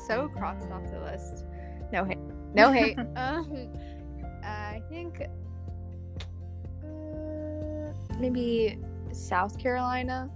so 0.06 0.28
crossed 0.28 0.70
off 0.70 0.90
the 0.90 1.00
list. 1.00 1.44
No 1.92 2.04
hate. 2.04 2.18
No 2.54 2.72
hate. 2.72 2.98
um, 3.16 3.68
I 4.42 4.82
think 4.88 5.20
uh, 6.82 7.92
maybe 8.18 8.78
South 9.14 9.58
Carolina. 9.58 10.28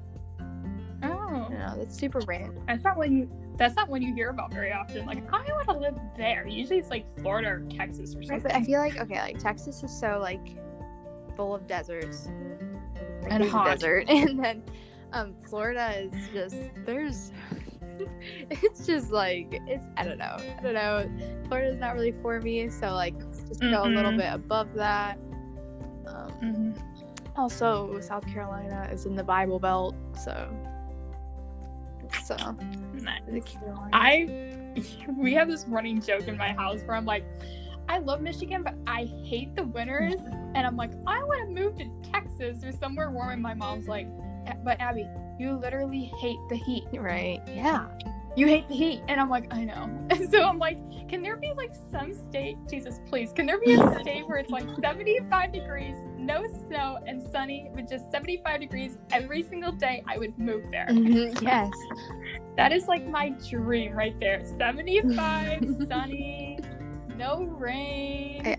Oh, 1.03 1.47
don't. 1.51 1.79
That's 1.79 1.97
super 1.97 2.21
random. 2.27 2.63
that's 2.67 2.85
not 2.85 2.97
when 2.97 3.13
you. 3.13 3.31
That's 3.57 3.75
not 3.75 3.89
one 3.89 4.03
you 4.03 4.15
hear 4.15 4.31
about 4.31 4.53
very 4.53 4.73
often. 4.73 5.05
Like, 5.05 5.19
I 5.33 5.43
want 5.53 5.69
to 5.69 5.77
live 5.77 5.99
there. 6.17 6.47
Usually, 6.47 6.79
it's 6.79 6.91
like 6.91 7.07
Florida 7.21 7.49
or 7.49 7.61
Texas 7.77 8.15
or 8.15 8.19
Right, 8.19 8.29
something. 8.29 8.43
but 8.45 8.55
I 8.55 8.63
feel 8.65 8.79
like 8.81 8.97
okay, 9.01 9.21
like 9.21 9.39
Texas 9.39 9.83
is 9.83 9.91
so 9.99 10.19
like 10.21 10.57
full 11.37 11.55
of 11.55 11.67
deserts 11.67 12.29
Like, 13.23 13.33
And 13.33 13.45
hot. 13.45 13.65
desert, 13.67 14.05
and 14.09 14.39
then 14.43 14.63
um, 15.13 15.35
Florida 15.49 15.91
is 15.99 16.13
just 16.33 16.57
there's. 16.87 17.33
it's 18.51 18.87
just 18.87 19.11
like 19.11 19.49
it's 19.67 19.85
I 19.97 20.05
don't 20.05 20.19
know 20.19 20.37
I 20.39 20.63
don't 20.63 20.75
know. 20.75 21.43
Florida's 21.49 21.79
not 21.81 21.95
really 21.95 22.15
for 22.23 22.41
me, 22.41 22.69
so 22.71 22.93
like 22.93 23.19
just 23.49 23.61
go 23.61 23.83
a 23.85 23.89
little 23.89 24.13
bit 24.13 24.33
above 24.33 24.73
that. 24.75 25.19
Um, 26.07 26.33
Mhm. 26.43 26.68
Also, 27.39 27.99
South 28.01 28.27
Carolina 28.27 28.89
is 28.93 29.07
in 29.07 29.15
the 29.15 29.25
Bible 29.25 29.59
Belt, 29.59 29.95
so 30.19 30.49
so 32.25 32.37
Nice. 32.95 33.57
I 33.93 34.75
we 35.17 35.35
have 35.35 35.49
this 35.49 35.65
running 35.69 36.01
joke 36.01 36.29
in 36.29 36.37
my 36.37 36.53
house 36.53 36.81
where 36.85 36.97
I'm 36.97 37.05
like, 37.05 37.25
I 37.89 37.99
love 37.99 38.21
Michigan, 38.21 38.63
but 38.63 38.75
I 38.87 39.05
hate 39.25 39.55
the 39.57 39.65
winters, 39.65 40.15
and 40.55 40.67
I'm 40.67 40.77
like, 40.77 40.93
I 41.07 41.23
want 41.25 41.49
to 41.49 41.63
move 41.63 41.77
to 41.79 42.11
Texas 42.11 42.65
or 42.65 42.73
somewhere 42.73 43.11
warm. 43.11 43.31
And 43.31 43.43
my 43.43 43.55
mom's 43.55 43.89
like, 43.89 44.09
but 44.65 44.81
Abby, 44.81 45.07
you 45.39 45.53
literally 45.53 46.11
hate 46.21 46.39
the 46.49 46.57
heat. 46.57 46.85
right 46.93 47.41
yeah 47.47 47.87
You 48.37 48.47
hate 48.47 48.69
the 48.69 48.75
heat, 48.75 49.03
and 49.09 49.21
I'm 49.21 49.31
like, 49.31 49.53
I 49.53 49.65
know. 49.65 49.91
And 50.11 50.31
so 50.31 50.43
I'm 50.43 50.59
like, 50.59 50.79
can 51.09 51.23
there 51.23 51.37
be 51.37 51.53
like 51.57 51.73
some 51.91 52.13
state, 52.15 52.57
Jesus, 52.69 53.01
please, 53.09 53.33
can 53.33 53.47
there 53.47 53.59
be 53.61 53.75
a 53.75 54.01
state 54.01 54.27
where 54.27 54.39
it's 54.39 54.51
like 54.51 54.67
75 54.81 55.53
degrees, 55.53 55.97
no 56.29 56.47
snow, 56.67 56.99
and 57.07 57.23
sunny 57.33 57.71
with 57.75 57.89
just 57.89 58.11
75 58.13 58.61
degrees 58.61 58.99
every 59.11 59.43
single 59.43 59.73
day? 59.73 60.05
I 60.07 60.19
would 60.19 60.39
move 60.39 60.65
there. 60.71 60.87
Mhm, 60.91 61.41
yes 61.43 61.71
That 62.57 62.71
is 62.73 62.87
like 62.87 63.05
my 63.09 63.31
dream 63.49 63.95
right 63.95 64.15
there. 64.21 64.45
75, 64.59 65.65
sunny, 65.89 66.59
no 67.17 67.45
rain, 67.45 68.47
I- 68.47 68.57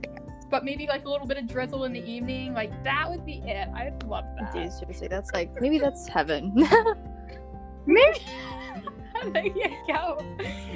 but 0.49 0.65
maybe 0.65 0.87
like 0.87 1.05
a 1.05 1.09
little 1.09 1.27
bit 1.27 1.37
of 1.37 1.45
drizzle 1.47 1.83
in 1.83 1.93
the 1.93 2.03
evening. 2.03 2.55
Like 2.55 2.71
that 2.83 3.07
would 3.07 3.23
be 3.23 3.37
it. 3.45 3.69
I'd 3.75 4.01
love 4.03 4.25
that. 4.39 4.51
Dude, 4.51 4.73
seriously, 4.73 5.07
that's 5.07 5.31
like 5.31 5.49
maybe 5.61 5.77
that's 5.77 6.07
heaven. 6.07 6.51
Maybe. 7.85 8.19
there 9.33 9.45
you 9.45 9.69
go. 9.87 10.17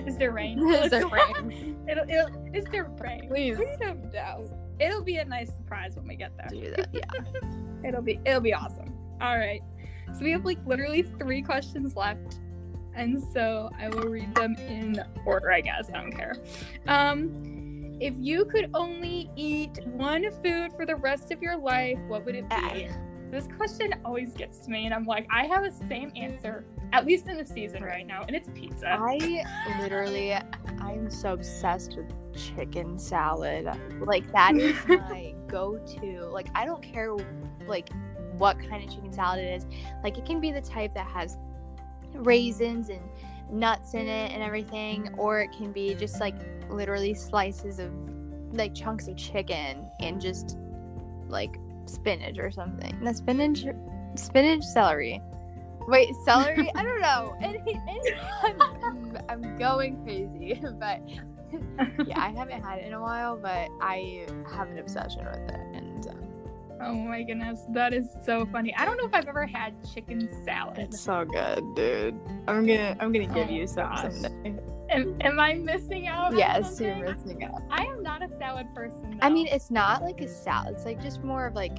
Is 0.06 0.18
there 0.18 0.32
rain? 0.32 0.60
Is 0.60 0.92
there 0.92 1.08
rain? 1.08 1.78
it'll, 1.90 2.08
it'll, 2.10 2.30
is 2.54 2.66
there 2.72 2.92
rain? 3.00 3.30
Please 3.30 3.56
Freedom 3.56 4.02
no. 4.14 4.46
It'll 4.84 5.04
be 5.04 5.18
a 5.18 5.26
nice 5.26 5.54
surprise 5.56 5.96
when 5.96 6.08
we 6.08 6.16
get 6.16 6.36
there. 6.38 6.48
do 6.50 6.72
that. 6.76 6.90
Yeah. 6.94 7.50
It'll 7.88 8.02
be 8.02 8.20
it'll 8.26 8.42
be 8.42 8.54
awesome. 8.54 8.94
All 9.22 9.38
right. 9.38 9.62
So 10.14 10.24
we 10.24 10.32
have 10.32 10.46
like 10.46 10.60
literally 10.66 11.04
three 11.04 11.42
questions 11.42 11.96
left. 11.96 12.40
And 12.96 13.22
so 13.34 13.70
I 13.80 13.90
will 13.90 14.08
read 14.10 14.34
them 14.36 14.56
in 14.56 15.04
order, 15.26 15.52
I 15.52 15.62
guess. 15.62 15.90
I 15.90 16.02
don't 16.02 16.12
care. 16.12 16.36
Um 16.88 17.98
if 18.00 18.14
you 18.18 18.46
could 18.46 18.70
only 18.74 19.30
eat 19.36 19.80
one 19.86 20.30
food 20.44 20.74
for 20.76 20.86
the 20.86 20.96
rest 20.96 21.32
of 21.32 21.42
your 21.42 21.58
life, 21.58 21.98
what 22.08 22.26
would 22.26 22.36
it 22.36 22.50
be? 22.50 22.90
This 23.34 23.48
question 23.58 23.96
always 24.06 24.34
gets 24.34 24.60
to 24.60 24.70
me 24.70 24.86
and 24.86 24.94
I'm 24.94 25.06
like, 25.06 25.26
I 25.32 25.48
have 25.48 25.64
the 25.64 25.88
same 25.88 26.12
answer, 26.16 26.66
at 26.92 27.04
least 27.04 27.28
in 27.28 27.36
the 27.36 27.46
season 27.46 27.84
right 27.84 28.06
now, 28.06 28.26
and 28.28 28.36
it's 28.36 28.48
pizza. 28.54 28.96
I 29.02 29.44
literally, 29.82 30.34
I'm 30.80 31.10
so 31.10 31.34
obsessed 31.34 31.98
with 31.98 32.14
chicken 32.36 33.00
salad. 33.00 33.68
Like 34.00 34.32
that 34.34 34.56
is 34.56 34.78
my 34.88 35.34
go-to. 35.48 36.30
Like 36.32 36.50
I 36.54 36.64
don't 36.64 36.84
care, 36.84 37.16
like 37.66 37.90
what 38.38 38.60
kind 38.60 38.84
of 38.84 38.94
chicken 38.94 39.12
salad 39.12 39.40
it 39.40 39.56
is. 39.56 39.66
Like 40.04 40.20
it 40.20 40.26
can 40.28 40.40
be 40.40 40.52
the 40.52 40.62
type 40.62 40.94
that 40.94 41.08
has 41.08 41.36
raisins 42.14 42.90
and 42.90 43.02
nuts 43.50 43.96
in 43.96 44.08
it 44.08 44.32
and 44.32 44.44
everything, 44.44 45.10
or 45.18 45.42
it 45.42 45.52
can 45.52 45.72
be 45.72 45.96
just 45.96 46.20
like 46.20 46.36
literally 46.70 47.16
slices 47.16 47.80
of 47.80 47.92
like 48.52 48.76
chunks 48.76 49.08
of 49.08 49.18
chicken 49.18 49.90
and 50.00 50.22
just 50.22 50.56
like 51.28 51.58
spinach 51.86 52.38
or 52.38 52.52
something. 52.52 53.00
The 53.04 53.14
spinach, 53.14 53.66
spinach, 54.16 54.64
celery. 54.64 55.22
Wait, 55.88 56.10
celery? 56.24 56.72
I 56.76 56.84
don't 56.84 57.02
know. 57.02 57.36
I'm, 58.84 59.18
I'm 59.30 59.58
going 59.58 60.02
crazy, 60.04 60.62
but 60.80 61.02
yeah, 62.08 62.20
I 62.20 62.30
haven't 62.30 62.64
had 62.64 62.80
it 62.80 62.86
in 62.86 62.94
a 62.94 63.02
while, 63.02 63.36
but 63.38 63.70
I 63.82 64.26
have 64.56 64.70
an 64.70 64.78
obsession 64.80 65.26
with 65.26 65.36
it, 65.50 65.60
and 65.74 66.08
um, 66.08 66.20
Oh 66.82 66.94
my 66.96 67.22
goodness, 67.24 67.62
that 67.70 67.94
is 67.94 68.08
so 68.26 68.46
funny. 68.46 68.74
I 68.76 68.84
don't 68.86 68.98
know 68.98 69.06
if 69.06 69.14
I've 69.14 69.28
ever 69.28 69.46
had 69.46 69.74
chicken 69.94 70.28
salad. 70.44 70.80
it's 70.80 71.00
so 71.00 71.24
good, 71.26 71.64
dude. 71.76 72.20
I'm 72.48 72.66
gonna, 72.66 72.96
I'm 73.00 73.12
gonna 73.12 73.28
give 73.28 73.48
Oh 73.48 73.52
you 73.52 73.68
some 73.68 73.90
gosh. 73.90 74.14
someday. 74.14 74.56
Am, 74.90 75.18
am 75.22 75.40
I 75.40 75.54
missing 75.56 76.08
out? 76.08 76.36
Yes, 76.36 76.80
you're 76.80 76.96
missing 76.96 77.44
out. 77.44 77.62
I 77.72 77.84
am 77.86 78.04
not 78.04 78.22
a 78.24 78.30
salad 78.38 78.68
person. 78.76 79.18
I 79.22 79.30
mean, 79.30 79.48
it's 79.48 79.72
not 79.72 80.02
like 80.04 80.22
a 80.22 80.28
salad. 80.28 80.76
It's 80.76 80.86
like 80.86 81.02
just 81.02 81.24
more 81.24 81.48
of 81.48 81.56
like, 81.56 81.78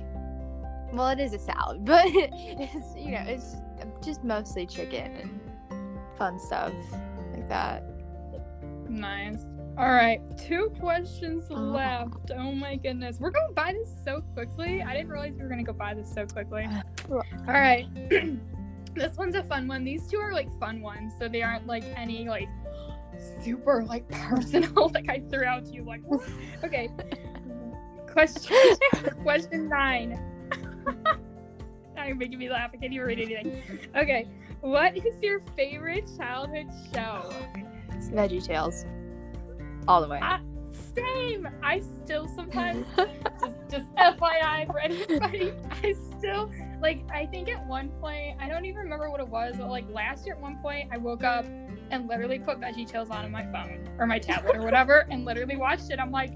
well, 0.93 1.09
it 1.09 1.21
is 1.21 1.33
a 1.35 1.39
salad, 1.39 1.85
but 1.85 2.05
it's 2.07 2.97
you 2.97 3.13
know, 3.13 3.25
it's 3.27 3.57
just 4.03 4.25
mostly 4.25 4.67
chicken 4.67 5.13
and 5.71 5.99
fun 6.19 6.39
stuff 6.41 6.73
like 7.33 7.49
that. 7.49 7.85
nice. 8.89 9.41
All 9.77 9.91
right, 9.91 10.21
two 10.39 10.73
questions 10.79 11.47
Oh. 11.51 11.55
left. 11.55 12.31
Oh 12.37 12.53
my 12.53 12.77
goodness, 12.77 13.19
we're 13.19 13.33
going 13.33 13.55
by 13.55 13.73
this 13.73 13.91
so 14.05 14.23
quickly. 14.33 14.83
I 14.83 14.95
didn't 14.95 15.09
realize 15.09 15.33
we 15.35 15.43
were 15.43 15.49
going 15.49 15.65
to 15.65 15.73
go 15.73 15.77
by 15.77 15.95
this 15.95 16.13
so 16.13 16.27
quickly. 16.27 16.69
All 17.11 17.23
right. 17.49 17.87
this 18.95 19.17
one's 19.17 19.35
a 19.35 19.43
fun 19.43 19.67
one. 19.67 19.83
These 19.83 20.07
two 20.07 20.19
are 20.19 20.33
like 20.33 20.49
fun 20.61 20.81
ones, 20.81 21.13
so 21.19 21.29
they 21.29 21.43
aren't 21.43 21.67
like 21.67 21.83
any 21.97 22.29
like 22.29 22.49
super 23.43 23.85
like 23.85 24.09
personal 24.11 24.91
like 24.95 25.09
I 25.09 25.23
threw 25.31 25.45
out 25.45 25.65
to 25.67 25.73
you 25.73 25.85
like 25.85 26.03
okay. 26.63 26.89
Question 28.15 28.77
question 29.25 29.69
nine. 29.69 30.11
Now 31.97 32.07
you're 32.07 32.15
making 32.15 32.39
me 32.39 32.49
laugh. 32.49 32.71
I 32.73 32.77
can't 32.77 32.93
even 32.93 33.05
read 33.05 33.19
anything. 33.19 33.61
Okay. 33.97 34.29
What 34.61 34.97
is 34.97 35.21
your 35.21 35.41
favorite 35.57 36.09
childhood 36.17 36.69
show? 36.95 37.35
It's 37.91 38.11
Veggie 38.11 38.45
Tales. 38.45 38.85
All 39.89 40.01
the 40.01 40.07
way. 40.07 40.21
I, 40.23 40.39
same. 40.95 41.49
I 41.61 41.81
still 41.81 42.29
sometimes 42.29 42.87
just 43.41 43.57
just 43.69 43.93
FYI 43.97 44.69
for 44.69 44.79
anybody. 44.79 45.53
I 45.83 45.97
still 46.17 46.53
like 46.81 47.03
I 47.13 47.27
think 47.27 47.49
at 47.49 47.67
one 47.67 47.89
point 48.01 48.41
I 48.41 48.49
don't 48.49 48.65
even 48.65 48.79
remember 48.79 49.11
what 49.11 49.19
it 49.19 49.29
was, 49.29 49.57
but 49.59 49.69
like 49.71 49.89
last 49.91 50.25
year 50.25 50.37
at 50.37 50.41
one 50.41 50.59
point 50.63 50.91
I 50.93 50.99
woke 50.99 51.25
up 51.25 51.47
and 51.95 52.09
literally 52.09 52.41
put 52.41 52.61
Veggie 52.61 52.87
Tales 52.87 53.09
on 53.11 53.25
in 53.25 53.31
my 53.31 53.45
phone 53.45 53.89
or 53.99 54.07
my 54.07 54.19
tablet 54.19 54.57
or 54.57 54.63
whatever 54.65 55.07
and 55.11 55.25
literally 55.25 55.57
watched 55.57 55.91
it. 55.91 55.99
I'm 56.01 56.11
like, 56.11 56.33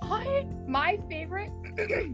I 0.00 0.46
my 0.66 0.98
favorite 1.08 1.50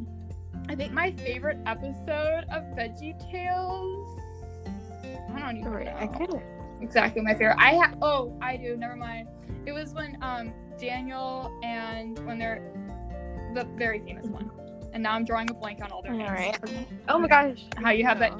I 0.69 0.75
think 0.75 0.93
my 0.93 1.12
favorite 1.12 1.59
episode 1.67 2.45
of 2.50 2.65
Veggie 2.77 3.19
Tales 3.31 4.19
I 5.33 5.38
don't 5.38 5.57
even 5.57 5.73
know 5.73 5.79
I 5.79 6.05
of. 6.05 6.43
exactly 6.83 7.23
my 7.23 7.33
favorite. 7.33 7.57
I 7.59 7.75
have 7.75 7.97
oh, 8.03 8.37
I 8.43 8.57
do, 8.57 8.77
never 8.77 8.97
mind. 8.97 9.29
It 9.65 9.73
was 9.73 9.95
when 9.95 10.19
um 10.21 10.53
Daniel 10.79 11.59
and 11.62 12.19
when 12.27 12.38
they're 12.38 12.73
the 13.55 13.65
very 13.77 14.00
famous 14.00 14.27
one. 14.27 14.50
And 14.93 15.03
now 15.03 15.12
I'm 15.12 15.25
drawing 15.25 15.49
a 15.50 15.55
blank 15.55 15.81
on 15.83 15.93
all 15.93 16.03
their 16.03 16.12
names. 16.12 16.31
right. 16.31 16.87
Oh 17.09 17.19
my 17.19 17.29
gosh. 17.29 17.67
How 17.77 17.91
you 17.91 18.05
have 18.05 18.19
that. 18.19 18.33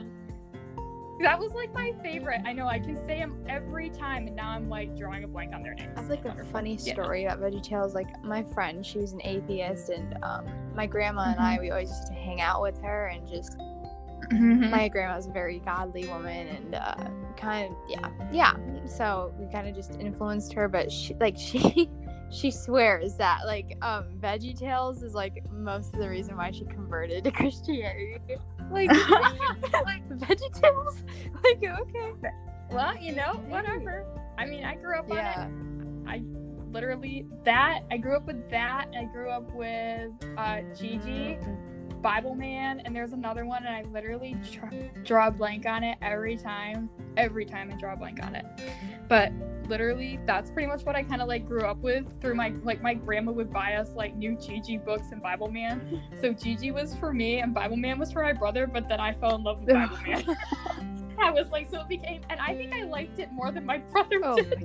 That 1.21 1.39
was 1.39 1.53
like 1.53 1.73
my 1.75 1.93
favorite. 2.03 2.41
I 2.45 2.53
know 2.53 2.67
I 2.67 2.79
can 2.79 2.97
say 3.07 3.19
them 3.19 3.45
every 3.49 3.91
time 3.91 4.27
and 4.27 4.37
now 4.37 4.51
I'm 4.51 4.69
like 4.69 4.97
drawing 4.97 5.25
a 5.25 5.29
blank 5.29 5.53
on 5.55 5.63
their 5.63 5.75
names. 5.75 5.93
That's 5.97 6.09
like 6.09 6.25
a 6.25 6.29
Wonderful. 6.29 6.53
funny 6.53 6.77
Yeah. 6.81 6.93
story 6.95 7.25
about 7.25 7.41
Veggie 7.41 7.63
Tales. 7.63 7.95
Like 7.95 8.23
my 8.25 8.43
friend, 8.43 8.85
she 8.85 8.99
was 8.99 9.13
an 9.13 9.21
atheist, 9.25 9.89
and 9.91 10.17
um, 10.23 10.47
my 10.75 10.87
grandma 10.87 11.23
and 11.31 11.37
Mm-hmm. 11.39 11.43
I, 11.43 11.59
we 11.61 11.71
always 11.71 11.91
used 11.91 12.07
to 12.09 12.15
hang 12.15 12.41
out 12.41 12.63
with 12.63 12.81
her, 12.83 13.07
and 13.09 13.27
just 13.29 13.57
Mhm. 14.33 14.69
my 14.71 14.89
grandma 14.89 15.17
was 15.17 15.27
a 15.27 15.31
very 15.31 15.59
godly 15.61 16.07
woman, 16.07 16.49
and 16.49 16.75
uh, 16.75 16.95
kind 17.37 17.71
of 17.73 17.77
yeah, 17.89 18.11
yeah. 18.33 18.53
So 18.87 19.33
we 19.39 19.47
kind 19.51 19.67
of 19.69 19.75
just 19.75 19.93
influenced 20.01 20.53
her, 20.55 20.69
but 20.69 20.91
she 20.93 21.15
like 21.15 21.37
she. 21.39 21.89
She 22.31 22.51
swears 22.51 23.15
that 23.17 23.47
like 23.47 23.77
um 23.83 24.05
Veggie 24.21 24.59
Tales 24.59 25.03
is 25.03 25.15
like 25.15 25.43
most 25.51 25.95
of 25.95 26.01
the 26.01 26.09
reason 26.09 26.37
why 26.37 26.51
she 26.51 26.65
converted 26.67 27.25
to 27.25 27.31
Christianity. 27.33 28.37
Like, 28.71 28.91
like 29.85 30.09
Veggie 30.11 30.61
Tales? 30.61 31.03
Like 31.45 31.63
okay. 31.63 32.13
Well, 32.71 32.97
you 32.99 33.15
know, 33.15 33.35
whatever. 33.49 34.05
I 34.37 34.45
mean, 34.45 34.65
I 34.65 34.75
grew 34.75 34.99
up 34.99 35.11
on 35.11 35.17
it. 35.19 35.21
Yeah. 35.21 35.49
I 36.07 36.23
literally 36.71 37.27
that 37.45 37.81
I 37.91 37.97
grew 37.97 38.17
up 38.17 38.27
with 38.27 38.51
that. 38.51 38.89
I 38.97 39.05
grew 39.05 39.31
up 39.31 39.51
with 39.55 40.11
uh, 40.37 40.61
Gigi, 40.79 41.39
Bible 42.03 42.35
Man, 42.35 42.81
and 42.81 42.95
there's 42.95 43.13
another 43.13 43.45
one, 43.45 43.65
and 43.67 43.75
I 43.75 43.83
literally 43.91 44.37
tr- 44.51 44.67
draw 45.05 45.29
a 45.29 45.31
blank 45.31 45.67
on 45.67 45.85
it 45.85 45.99
every 46.03 46.37
time. 46.37 46.89
Every 47.17 47.45
time 47.45 47.71
I 47.73 47.77
draw 47.79 47.95
a 47.95 47.97
blank 47.97 48.23
on 48.23 48.37
it, 48.37 48.47
but 49.09 49.33
literally 49.69 50.19
that's 50.25 50.51
pretty 50.51 50.67
much 50.67 50.85
what 50.85 50.97
I 50.97 51.03
kind 51.03 51.21
of 51.21 51.29
like 51.29 51.47
grew 51.47 51.63
up 51.63 51.79
with 51.79 52.07
through 52.21 52.35
my 52.35 52.55
like 52.63 52.81
my 52.81 52.95
grandma 52.95 53.33
would 53.33 53.53
buy 53.53 53.75
us 53.75 53.91
like 53.95 54.17
new 54.17 54.37
Gigi 54.37 54.79
books 54.79 55.09
and 55.13 55.21
Bible 55.21 55.51
Man. 55.51 56.01
So 56.21 56.33
Gigi 56.33 56.71
was 56.71 56.95
for 56.95 57.13
me 57.13 57.41
and 57.41 57.53
Bible 57.53 57.77
Man 57.77 57.99
was 57.99 58.13
for 58.13 58.23
my 58.23 58.33
brother, 58.33 58.67
but 58.67 58.89
then 58.89 59.01
I 59.01 59.15
fell 59.15 59.35
in 59.35 59.43
love 59.43 59.61
with 59.61 59.75
Bible 59.75 59.99
Man. 60.07 60.37
I 61.21 61.31
was 61.31 61.51
like, 61.51 61.69
so 61.69 61.81
it 61.81 61.89
became, 61.89 62.21
and 62.31 62.41
I 62.41 62.55
think 62.55 62.73
I 62.73 62.85
liked 62.85 63.19
it 63.19 63.33
more 63.33 63.51
than 63.51 63.67
my 63.67 63.79
brother 63.79 64.21
Oh 64.23 64.37
did. 64.37 64.63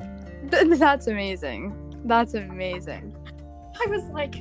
my 0.51 0.77
That's 0.77 1.07
amazing. 1.07 1.75
That's 2.05 2.35
amazing. 2.35 3.15
I 3.83 3.89
was 3.89 4.03
like, 4.09 4.35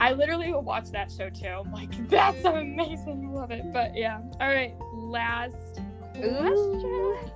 I 0.00 0.12
literally 0.12 0.52
will 0.52 0.62
watch 0.62 0.90
that 0.90 1.10
show 1.10 1.30
too. 1.30 1.46
I'm 1.46 1.72
like, 1.72 2.08
that's 2.08 2.44
amazing. 2.44 3.30
I 3.30 3.34
love 3.34 3.50
it. 3.50 3.72
But 3.72 3.96
yeah. 3.96 4.20
All 4.40 4.48
right. 4.48 4.74
Last 4.94 5.80
question. 6.14 7.32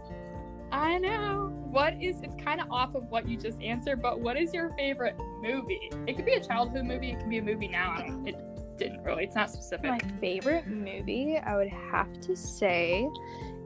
I 0.73 0.99
know. 0.99 1.53
What 1.71 1.95
is, 2.03 2.21
it's 2.23 2.37
kind 2.43 2.61
of 2.61 2.71
off 2.71 2.95
of 2.95 3.05
what 3.11 3.29
you 3.29 3.37
just 3.37 3.61
answered, 3.63 4.03
but 4.03 4.21
what 4.21 4.37
is 4.37 4.53
your 4.53 4.71
favorite 4.77 5.17
movie? 5.41 5.91
It 6.07 6.17
could 6.17 6.25
be 6.25 6.35
a 6.35 6.45
childhood 6.45 6.85
movie. 6.85 7.11
It 7.11 7.21
could 7.21 7.31
be 7.31 7.39
a 7.39 7.43
movie 7.43 7.69
now. 7.69 7.97
It 8.25 8.37
didn't 8.77 9.03
really, 9.03 9.25
it's 9.25 9.37
not 9.37 9.51
specific. 9.51 9.85
My 9.85 10.01
favorite 10.21 10.67
movie, 10.67 11.39
I 11.39 11.57
would 11.57 11.69
have 11.69 12.21
to 12.23 12.37
say, 12.37 13.09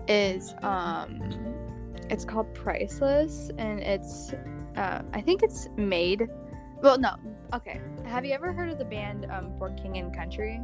is 0.09 0.55
um, 0.62 1.21
it's 2.11 2.25
called 2.25 2.53
Priceless, 2.55 3.51
and 3.59 3.81
it's, 3.81 4.33
uh, 4.77 5.03
I 5.12 5.21
think 5.21 5.42
it's 5.42 5.69
made. 5.77 6.29
Well, 6.83 6.99
no. 6.99 7.14
Okay. 7.55 7.81
Have 8.05 8.25
you 8.25 8.33
ever 8.33 8.53
heard 8.53 8.69
of 8.69 8.79
the 8.79 8.85
band 8.85 9.27
um, 9.31 9.53
For 9.59 9.71
King 9.71 9.97
and 9.99 10.14
Country? 10.14 10.61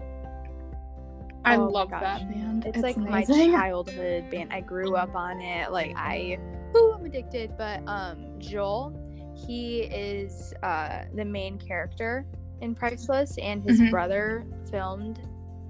I 1.45 1.57
Oh 1.57 1.69
love 1.69 1.91
that 1.91 2.29
band. 2.29 2.67
It's, 2.67 2.83
like 2.83 2.97
my 2.97 3.25
childhood 3.25 4.29
band. 4.31 4.53
I 4.53 4.61
grew 4.61 4.97
up 4.97 5.15
on 5.15 5.41
it. 5.41 5.71
Like 5.71 5.93
I, 5.97 6.39
ooh, 6.77 6.93
I'm 6.99 7.05
addicted. 7.05 7.57
But 7.57 7.83
um, 7.87 8.39
Joel, 8.39 8.93
he 9.47 9.83
is 9.83 10.53
uh 10.63 11.05
the 11.15 11.25
main 11.25 11.59
character 11.59 12.27
in 12.61 12.75
Priceless, 12.75 13.39
and 13.39 13.63
his 13.63 13.81
Mhm. 13.81 13.91
brother 13.91 14.45
filmed 14.71 15.21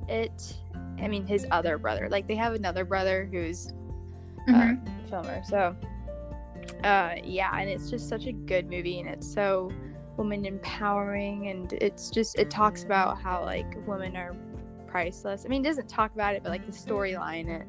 it. 0.08 0.56
I 0.98 1.06
mean, 1.06 1.26
his 1.26 1.46
other 1.50 1.78
brother. 1.78 2.08
Like 2.10 2.26
they 2.26 2.34
have 2.34 2.54
another 2.54 2.84
brother 2.84 3.28
who's 3.30 3.72
Mhm. 4.48 4.54
um, 4.54 4.84
filmer. 5.08 5.42
So, 5.44 5.76
uh, 6.82 7.14
yeah, 7.22 7.56
and 7.56 7.68
it's 7.68 7.90
just 7.90 8.08
such 8.08 8.26
a 8.26 8.32
good 8.32 8.68
movie, 8.70 8.98
and 9.00 9.08
it's 9.08 9.30
so 9.32 9.70
woman 10.20 10.44
empowering, 10.44 11.48
and 11.48 11.72
it's 11.72 12.10
just 12.10 12.38
it 12.38 12.50
talks 12.50 12.84
about 12.84 13.20
how 13.20 13.42
like 13.42 13.74
women 13.86 14.16
are 14.16 14.36
priceless. 14.86 15.44
I 15.46 15.48
mean, 15.48 15.64
it 15.64 15.68
doesn't 15.68 15.88
talk 15.88 16.12
about 16.14 16.34
it, 16.34 16.42
but 16.42 16.50
like 16.50 16.66
the 16.66 16.72
storyline, 16.72 17.48
it 17.48 17.66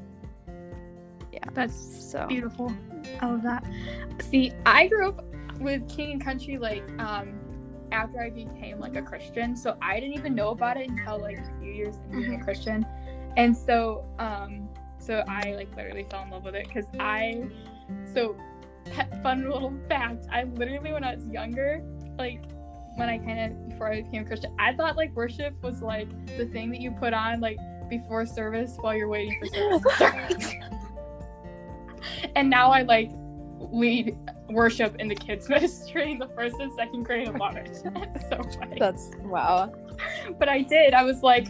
yeah. 1.32 1.40
That's 1.54 2.12
so 2.12 2.28
beautiful. 2.28 2.74
I 3.22 3.28
love 3.28 3.44
that. 3.44 3.66
See, 4.20 4.52
I 4.66 4.88
grew 4.88 5.08
up 5.08 5.24
with 5.60 5.88
King 5.88 6.12
and 6.14 6.24
Country 6.24 6.58
like 6.58 6.84
um 7.00 7.40
after 7.94 8.22
I 8.22 8.30
became 8.30 8.80
like 8.80 8.98
a 8.98 9.02
Christian. 9.02 9.56
So 9.56 9.78
I 9.82 10.00
didn't 10.02 10.18
even 10.18 10.36
know 10.36 10.50
about 10.50 10.76
it 10.76 10.90
until 10.90 11.22
like 11.22 11.38
a 11.38 11.60
few 11.62 11.72
years 11.72 11.96
into 11.96 12.18
being 12.18 12.42
a 12.42 12.44
Christian. 12.44 12.86
And 13.38 13.56
so 13.56 14.06
um 14.20 14.68
so 14.98 15.24
I 15.28 15.54
like 15.54 15.74
literally 15.78 16.06
fell 16.12 16.24
in 16.24 16.32
love 16.32 16.44
with 16.44 16.56
it 16.56 16.68
because 16.68 16.86
I 17.00 17.48
so 18.14 18.36
fun 19.24 19.50
little 19.50 19.74
fact, 19.88 20.26
I 20.32 20.44
literally 20.44 20.92
when 20.92 21.04
I 21.04 21.16
was 21.16 21.26
younger, 21.28 21.82
like 22.18 22.42
when 22.96 23.10
I 23.10 23.18
kind 23.18 23.40
of 23.40 23.70
before 23.70 23.92
I 23.92 24.02
became 24.02 24.24
a 24.24 24.26
Christian, 24.26 24.56
I 24.60 24.74
thought 24.74 24.98
like 24.98 25.16
worship 25.16 25.62
was 25.64 25.82
like 25.82 26.08
the 26.38 26.46
thing 26.48 26.70
that 26.72 26.82
you 26.82 26.92
put 26.92 27.14
on 27.14 27.40
like 27.40 27.58
before 27.90 28.26
service 28.26 28.78
while 28.80 28.96
you're 28.96 29.10
waiting 29.10 29.38
for 29.40 29.48
service 29.98 30.54
and 32.36 32.50
now 32.50 32.72
I 32.72 32.84
like 32.84 33.12
lead 33.60 34.18
worship 34.50 34.96
in 35.00 35.08
the 35.08 35.16
kids 35.16 35.48
ministry 35.50 36.12
in 36.12 36.20
the 36.20 36.28
first 36.30 36.56
and 36.60 36.72
second 36.74 37.04
grade. 37.04 37.28
It. 37.28 37.36
It's 37.36 38.30
so 38.30 38.42
funny. 38.60 38.78
that's 38.80 39.12
wow. 39.22 39.74
But 40.40 40.50
I 40.50 40.62
did. 40.62 40.94
I 40.94 41.04
was 41.04 41.22
like, 41.22 41.48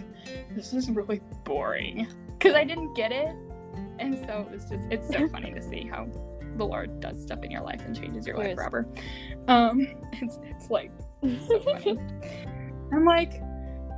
this 0.55 0.73
is 0.73 0.89
really 0.89 1.21
boring 1.43 2.07
because 2.37 2.55
I 2.55 2.63
didn't 2.63 2.93
get 2.93 3.11
it, 3.11 3.33
and 3.99 4.17
so 4.25 4.45
it 4.47 4.51
was 4.51 4.65
just. 4.65 4.83
It's 4.89 5.07
so 5.07 5.27
funny 5.29 5.53
to 5.53 5.61
see 5.61 5.87
how 5.87 6.07
the 6.57 6.65
Lord 6.65 6.99
does 6.99 7.21
stuff 7.21 7.43
in 7.43 7.51
your 7.51 7.61
life 7.61 7.81
and 7.85 7.95
changes 7.95 8.25
your 8.27 8.37
life 8.37 8.55
forever. 8.55 8.87
Um, 9.47 9.87
it's 10.13 10.39
it's 10.43 10.69
like 10.69 10.91
so 11.47 11.59
funny. 11.61 11.97
I'm 12.93 13.05
like, 13.05 13.41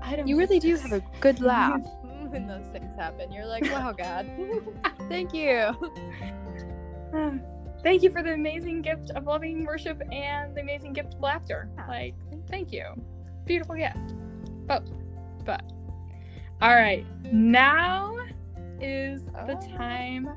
I 0.02 0.16
don't. 0.16 0.28
You 0.28 0.38
really 0.38 0.60
do 0.60 0.76
have 0.78 0.92
a 0.92 1.02
good 1.20 1.40
laugh 1.52 1.82
when 2.30 2.48
those 2.48 2.66
things 2.72 2.96
happen. 2.98 3.32
You're 3.32 3.46
like, 3.46 3.64
wow, 3.66 3.92
God, 3.92 4.30
thank 5.10 5.34
you. 5.34 5.72
Ah, 7.14 7.32
Thank 7.84 8.02
you 8.02 8.10
for 8.12 8.24
the 8.24 8.32
amazing 8.34 8.82
gift 8.82 9.12
of 9.12 9.26
loving 9.26 9.66
worship 9.66 10.02
and 10.12 10.56
the 10.56 10.62
amazing 10.62 10.94
gift 10.94 11.16
of 11.16 11.20
laughter. 11.20 11.70
Yeah. 11.78 11.88
Like, 11.88 12.16
thank 12.50 12.72
you. 12.72 12.86
Beautiful 13.46 13.76
gift. 13.76 13.98
But, 14.66 14.88
but. 15.44 15.64
All 16.62 16.74
right. 16.76 17.06
Now 17.32 18.16
is 18.80 19.26
the 19.26 19.58
Oh. 19.60 19.78
time, 19.78 20.30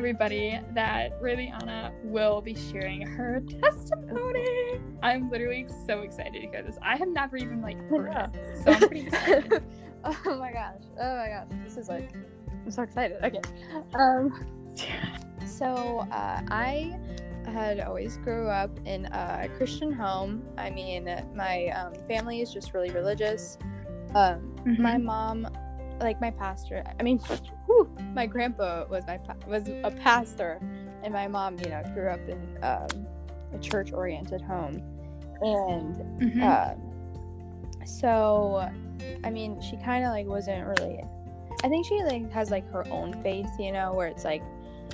everybody, 0.00 0.58
that 0.72 1.20
Rayliana 1.20 1.92
will 2.04 2.40
be 2.40 2.54
sharing 2.54 3.06
her 3.06 3.42
testimony. 3.60 4.80
I'm 5.02 5.28
literally 5.30 5.66
so 5.86 6.00
excited 6.00 6.40
to 6.40 6.48
hear 6.48 6.62
this. 6.62 6.78
I 6.80 6.96
have 6.96 7.08
never 7.08 7.36
even 7.36 7.60
like 7.60 7.76
heard 7.90 8.10
it. 8.10 8.58
So 8.64 8.72
I'm 8.72 8.80
pretty 8.80 9.06
excited. 9.08 9.62
oh 10.04 10.38
my 10.38 10.52
gosh. 10.52 10.80
Oh 10.98 11.16
my 11.16 11.28
gosh. 11.28 11.48
This 11.64 11.76
is 11.76 11.90
like 11.90 12.14
I'm 12.64 12.70
so 12.70 12.82
excited. 12.82 13.22
Okay. 13.22 13.42
Um 13.92 14.32
so 15.44 15.98
uh 16.10 16.40
I 16.48 16.98
had 17.44 17.80
always 17.80 18.16
grew 18.16 18.48
up 18.48 18.70
in 18.86 19.04
a 19.04 19.50
Christian 19.58 19.92
home. 19.92 20.42
I 20.56 20.70
mean, 20.70 21.14
my 21.34 21.66
um, 21.68 21.92
family 22.08 22.40
is 22.40 22.50
just 22.54 22.72
really 22.72 22.90
religious. 22.90 23.58
Um, 24.14 24.54
my 24.78 24.96
Mhm. 24.96 25.02
mom, 25.02 25.48
like 26.00 26.20
my 26.20 26.30
pastor, 26.30 26.82
I 26.98 27.02
mean, 27.02 27.18
whew, 27.66 27.88
my 28.14 28.26
grandpa 28.26 28.86
was 28.88 29.04
my 29.06 29.18
was 29.46 29.68
a 29.68 29.90
pastor, 29.90 30.58
and 31.02 31.12
my 31.12 31.28
mom, 31.28 31.58
you 31.58 31.68
know, 31.70 31.82
grew 31.94 32.08
up 32.08 32.20
in 32.28 32.58
um, 32.62 33.06
a 33.52 33.58
church 33.58 33.92
oriented 33.92 34.40
home, 34.40 34.82
and 35.42 35.94
Mhm. 36.20 36.42
um, 36.42 37.86
so 37.86 38.68
I 39.24 39.30
mean, 39.30 39.60
she 39.60 39.76
kind 39.78 40.04
of 40.04 40.10
like 40.10 40.26
wasn't 40.26 40.66
really. 40.66 41.02
I 41.62 41.68
think 41.68 41.86
she 41.86 42.02
like 42.04 42.30
has 42.32 42.50
like 42.50 42.70
her 42.72 42.86
own 42.90 43.22
faith, 43.22 43.50
you 43.58 43.72
know, 43.72 43.92
where 43.92 44.06
it's 44.08 44.24
like, 44.24 44.42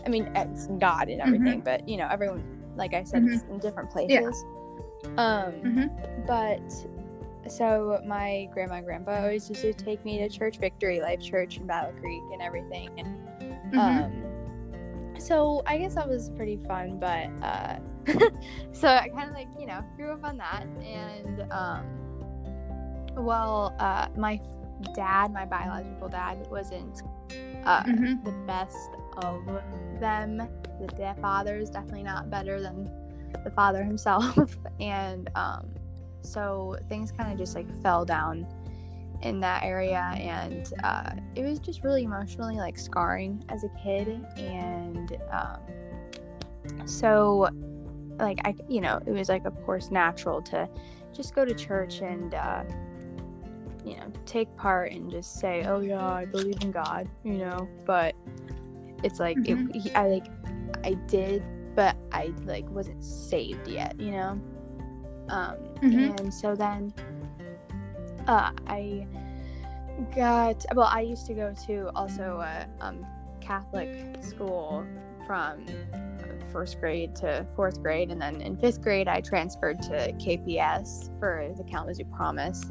I 0.05 0.09
mean, 0.09 0.29
it's 0.35 0.67
God 0.79 1.09
and 1.09 1.21
everything, 1.21 1.61
but 1.61 1.89
you 1.89 1.97
know, 1.97 2.09
everyone, 2.11 2.43
like 2.77 2.93
I 2.95 3.05
said, 3.05 3.25
is 3.25 3.45
in 3.45 3.59
different 3.61 3.91
places. 3.91 4.45
Um, 5.17 5.53
Mhm. 5.63 6.27
but 6.27 6.61
so 7.49 8.01
my 8.07 8.49
grandma 8.53 8.75
and 8.77 8.85
grandpa 8.87 9.23
always 9.23 9.49
used 9.49 9.63
to 9.63 9.73
take 9.73 10.05
me 10.05 10.19
to 10.19 10.29
church, 10.29 10.59
Victory 10.59 11.01
Life 11.01 11.21
Church 11.21 11.57
in 11.59 11.67
Battle 11.67 11.93
Creek, 12.01 12.23
and 12.33 12.43
everything, 12.43 12.91
and 12.99 13.73
Mhm. 13.73 13.79
um, 13.79 15.19
so 15.19 15.63
I 15.67 15.79
guess 15.79 15.95
that 15.95 16.09
was 16.09 16.31
pretty 16.31 16.59
fun, 16.69 16.99
but 16.99 17.29
uh, 17.43 17.79
so 18.73 18.89
I 18.89 19.09
kind 19.09 19.29
of 19.31 19.35
like 19.35 19.49
you 19.59 19.67
know 19.67 19.81
grew 19.97 20.11
up 20.13 20.25
on 20.25 20.37
that, 20.39 20.65
and 20.85 21.41
um, 21.53 21.87
well, 23.17 23.75
uh, 23.79 24.09
my 24.17 24.41
dad, 24.95 25.33
my 25.33 25.45
biological 25.47 26.09
dad, 26.09 26.47
wasn't 26.51 27.03
uh, 27.65 27.83
Mhm. 27.85 28.23
the 28.25 28.33
best 28.47 28.91
of 29.19 29.45
them. 30.01 30.47
The 30.79 31.17
father 31.23 31.57
is 31.57 31.71
definitely 31.71 32.03
not 32.03 32.29
better 32.31 32.61
than 32.61 32.91
the 33.43 33.51
father 33.51 33.83
himself, 33.83 34.59
and 34.81 35.31
um, 35.35 35.67
so 36.27 36.77
things 36.89 37.13
kind 37.13 37.33
of 37.33 37.39
just 37.39 37.55
like 37.55 37.67
fell 37.83 38.05
down 38.05 38.47
in 39.23 39.41
that 39.41 39.63
area 39.63 40.13
and 40.17 40.73
uh, 40.85 41.11
it 41.35 41.43
was 41.43 41.59
just 41.59 41.83
really 41.83 42.05
emotionally 42.05 42.57
like 42.57 42.79
scarring 42.79 43.43
as 43.49 43.65
a 43.65 43.69
kid 43.83 44.09
and 44.37 45.17
um, 45.31 45.59
so 46.87 47.49
like 48.19 48.39
i 48.45 48.55
you 48.69 48.81
know 48.81 49.01
it 49.07 49.13
was 49.13 49.29
like 49.29 49.45
of 49.45 49.55
course 49.65 49.91
natural 49.91 50.41
to 50.41 50.69
just 51.15 51.35
go 51.35 51.45
to 51.45 51.55
church 51.55 52.01
and 52.01 52.35
uh, 52.35 52.63
you 53.85 53.97
know 53.97 54.13
take 54.27 54.55
part 54.57 54.93
and 54.93 55.11
just 55.11 55.39
say 55.39 55.65
oh 55.67 55.81
yeah 55.81 56.07
i 56.07 56.25
believe 56.25 56.61
in 56.63 56.71
god 56.71 57.09
you 57.25 57.35
know? 57.35 57.69
But 57.85 58.15
it's 59.03 59.21
like 59.21 59.37
it, 59.45 59.93
i 59.95 60.07
like 60.09 60.27
i 60.85 60.95
did 61.07 61.43
but 61.75 61.97
i 62.13 62.33
like 62.45 62.69
wasn't 62.71 63.05
saved 63.05 63.69
yet 63.69 63.99
you 64.01 64.11
know 64.11 64.41
um 65.29 65.57
Mhm. 65.83 66.19
and 66.21 66.33
so 66.35 66.55
then 66.55 66.93
uh 68.29 68.51
i 68.67 69.07
got 70.15 70.65
well 70.75 70.89
i 70.93 71.01
used 71.01 71.27
to 71.27 71.35
go 71.35 71.55
to 71.67 71.91
also 71.95 72.41
a 72.45 72.67
um, 72.81 73.07
catholic 73.41 73.89
school 74.23 74.85
from 75.27 75.65
first 76.53 76.79
grade 76.81 77.15
to 77.17 77.47
fourth 77.55 77.83
grade 77.83 78.11
and 78.11 78.21
then 78.21 78.41
in 78.41 78.57
fifth 78.57 78.81
grade 78.83 79.09
i 79.09 79.21
transferred 79.21 79.81
to 79.83 80.13
kps 80.15 81.11
for 81.19 81.53
the 81.57 81.65
kalamazoo 81.65 82.05
promise 82.05 82.63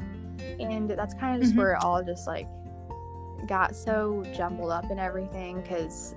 and 0.60 0.90
that's 0.90 1.14
kind 1.14 1.34
of 1.36 1.40
just 1.42 1.54
Mhm. 1.54 1.58
where 1.58 1.72
it 1.72 1.82
all 1.82 2.02
just 2.02 2.26
like 2.26 2.46
got 3.46 3.76
so 3.76 4.22
jumbled 4.34 4.70
up 4.70 4.90
and 4.90 4.98
everything 4.98 5.60
because 5.60 6.14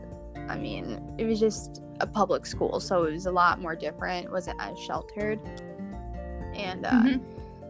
i 0.48 0.56
mean 0.58 1.14
it 1.18 1.26
was 1.26 1.40
just 1.40 1.82
a 2.00 2.08
public 2.08 2.46
school 2.46 2.80
so 2.80 3.04
it 3.04 3.12
was 3.12 3.26
a 3.26 3.32
lot 3.32 3.60
more 3.62 3.76
different 3.76 4.26
it 4.26 4.32
wasn't 4.32 4.58
as 4.62 4.78
sheltered 4.80 5.40
and 6.60 6.86
uh, 6.86 6.92
Mhm. 6.92 7.22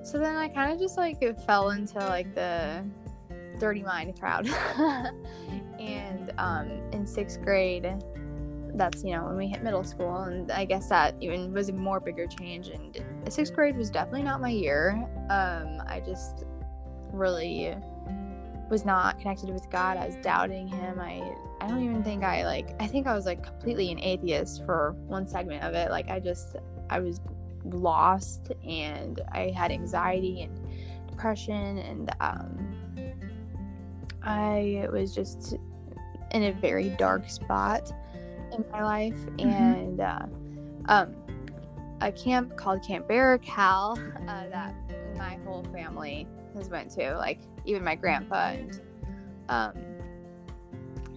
so 0.06 0.18
then 0.18 0.36
I 0.36 0.48
kind 0.48 0.72
of 0.74 0.80
just 0.80 0.98
like 0.98 1.20
fell 1.46 1.70
into 1.72 2.00
like 2.00 2.34
the 2.36 2.84
dirty 3.60 3.84
mind 3.84 4.20
crowd. 4.20 4.48
and 5.80 6.34
um, 6.38 6.68
in 6.92 7.06
sixth 7.06 7.42
grade, 7.42 7.92
that's 8.76 9.04
you 9.04 9.12
know 9.16 9.26
when 9.26 9.38
we 9.38 9.48
hit 9.48 9.64
middle 9.64 9.84
school, 9.84 10.16
and 10.24 10.52
I 10.52 10.66
guess 10.66 10.90
that 10.90 11.16
even 11.22 11.52
was 11.54 11.70
a 11.70 11.74
more 11.74 12.00
bigger 12.00 12.28
change. 12.28 12.70
And 12.70 12.98
sixth 13.30 13.54
grade 13.54 13.76
was 13.78 13.90
definitely 13.90 14.24
not 14.24 14.42
my 14.42 14.50
year. 14.50 14.92
Um, 15.30 15.82
I 15.88 16.02
just 16.06 16.46
really 17.12 17.76
was 18.70 18.86
not 18.86 19.20
connected 19.20 19.50
with 19.50 19.68
God. 19.72 19.98
I 19.98 20.06
was 20.06 20.16
doubting 20.18 20.68
Him. 20.68 21.00
I 21.00 21.34
I 21.62 21.68
don't 21.68 21.84
even 21.84 22.04
think 22.04 22.24
I 22.24 22.46
like. 22.46 22.76
I 22.80 22.88
think 22.88 23.08
I 23.08 23.14
was 23.14 23.26
like 23.26 23.44
completely 23.44 23.92
an 23.92 24.00
atheist 24.00 24.64
for 24.66 24.96
one 25.08 25.28
segment 25.28 25.64
of 25.64 25.74
it. 25.74 25.92
Like 25.92 26.10
I 26.10 26.20
just 26.20 26.56
I 26.90 27.00
was 27.00 27.20
lost 27.66 28.52
and 28.68 29.22
I 29.32 29.52
had 29.56 29.72
anxiety 29.72 30.42
and 30.42 30.60
depression 31.10 31.78
and 31.80 32.12
um, 32.20 32.70
I 34.24 34.88
was 34.92 35.14
just 35.14 35.56
in 36.32 36.44
a 36.44 36.52
very 36.52 36.90
dark 36.90 37.30
spot 37.30 37.92
in 38.54 38.64
my 38.72 38.84
life 38.84 39.20
and 39.38 40.00
uh, 40.00 40.26
um, 40.86 41.16
a 42.02 42.12
camp 42.12 42.56
called 42.56 42.84
Camp 42.84 43.08
Barakel 43.08 43.98
uh, 44.28 44.50
that 44.50 44.74
my 45.18 45.38
whole 45.46 45.64
family 45.74 46.28
has 46.56 46.70
went 46.70 46.90
to 46.92 47.16
like 47.18 47.40
even 47.66 47.84
my 47.84 47.96
grandpa 47.96 48.52
and 48.52 48.82
um, 49.50 49.74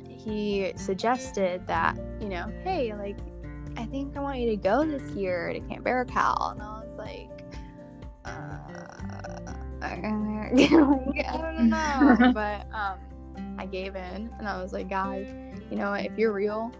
he 0.08 0.72
suggested 0.76 1.66
that 1.66 1.96
you 2.20 2.28
know 2.28 2.50
hey 2.64 2.94
like 2.94 3.18
I 3.76 3.84
think 3.86 4.16
I 4.16 4.20
want 4.20 4.38
you 4.38 4.50
to 4.50 4.56
go 4.56 4.84
this 4.84 5.02
year 5.12 5.52
to 5.52 5.60
Camp 5.60 5.84
Barakel. 5.84 6.52
And 6.52 6.62
I 6.62 6.84
was 6.84 6.94
like, 6.96 7.30
uh, 8.24 8.58
I, 9.82 9.96
don't 10.02 11.68
know. 11.68 12.30
but 12.34 12.66
um, 12.74 12.98
I 13.58 13.66
gave 13.66 13.96
in 13.96 14.30
and 14.38 14.48
I 14.48 14.62
was 14.62 14.72
like, 14.72 14.88
God, 14.88 15.26
you 15.70 15.76
know, 15.76 15.92
if 15.94 16.16
you're 16.16 16.32
real 16.32 16.72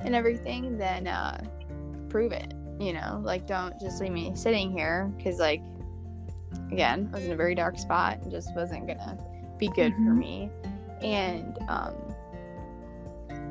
and 0.00 0.14
everything, 0.14 0.76
then 0.76 1.06
uh, 1.06 1.42
prove 2.08 2.32
it. 2.32 2.52
You 2.78 2.94
know, 2.94 3.20
like 3.22 3.46
don't 3.46 3.78
just 3.78 4.00
leave 4.00 4.12
me 4.12 4.32
sitting 4.34 4.70
here 4.72 5.12
because, 5.16 5.38
like, 5.38 5.60
again, 6.72 7.10
I 7.12 7.16
was 7.16 7.26
in 7.26 7.32
a 7.32 7.36
very 7.36 7.54
dark 7.54 7.78
spot 7.78 8.18
and 8.22 8.30
just 8.30 8.54
wasn't 8.56 8.86
gonna 8.86 9.18
be 9.58 9.68
good 9.68 9.92
for 9.92 10.00
Mhm. 10.00 10.18
me. 10.18 10.50
And 11.02 11.58
um, 11.68 11.94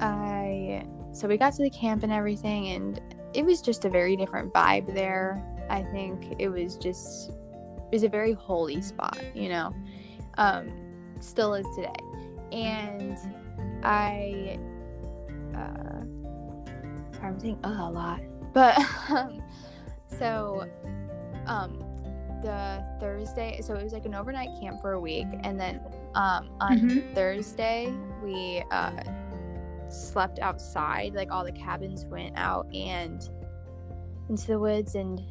I 0.02 0.84
so 1.12 1.28
we 1.28 1.38
got 1.38 1.54
to 1.54 1.64
the 1.64 1.70
camp 1.70 2.04
and 2.04 2.12
everything 2.12 2.68
and 2.70 3.02
it 3.34 3.44
was 3.46 3.62
just 3.62 3.86
a 3.86 3.90
very 3.90 4.16
different 4.16 4.54
vibe 4.54 4.94
there. 4.94 5.44
I 5.70 5.84
think 5.84 6.36
it 6.40 6.50
was 6.50 6.78
just 6.78 7.30
it 7.32 7.94
was 7.94 8.04
a 8.04 8.10
very 8.10 8.34
holy 8.34 8.82
spot 8.82 9.18
you 9.36 9.50
know 9.50 9.74
um 10.38 10.72
still 11.20 11.54
is 11.54 11.66
today. 11.76 11.94
And 12.52 13.18
i 13.84 14.58
uh 15.56 16.04
sorry 17.16 17.28
i'm 17.28 17.40
saying 17.40 17.60
uh, 17.64 17.78
a 17.82 17.92
lot. 17.92 18.20
But 18.54 18.78
um 19.10 19.42
so 20.08 20.66
um 21.46 21.84
the 22.42 22.84
thursday 23.00 23.60
so 23.62 23.76
it 23.76 23.84
was 23.84 23.92
like 23.94 24.06
an 24.06 24.16
overnight 24.16 24.50
camp 24.62 24.80
for 24.82 24.94
a 24.94 25.00
week 25.00 25.28
and 25.44 25.60
then 25.60 25.82
um 26.16 26.50
on 26.62 26.80
Mhm. 26.80 27.14
thursday 27.14 27.94
we 28.24 28.64
uh 28.72 28.92
slept 29.90 30.40
outside. 30.40 31.14
Like 31.14 31.32
all 31.32 31.44
the 31.44 31.52
cabins 31.52 32.06
went 32.06 32.38
out 32.38 32.74
and 32.74 33.28
into 34.30 34.48
the 34.48 34.60
woods 34.60 34.96
and 34.96 35.22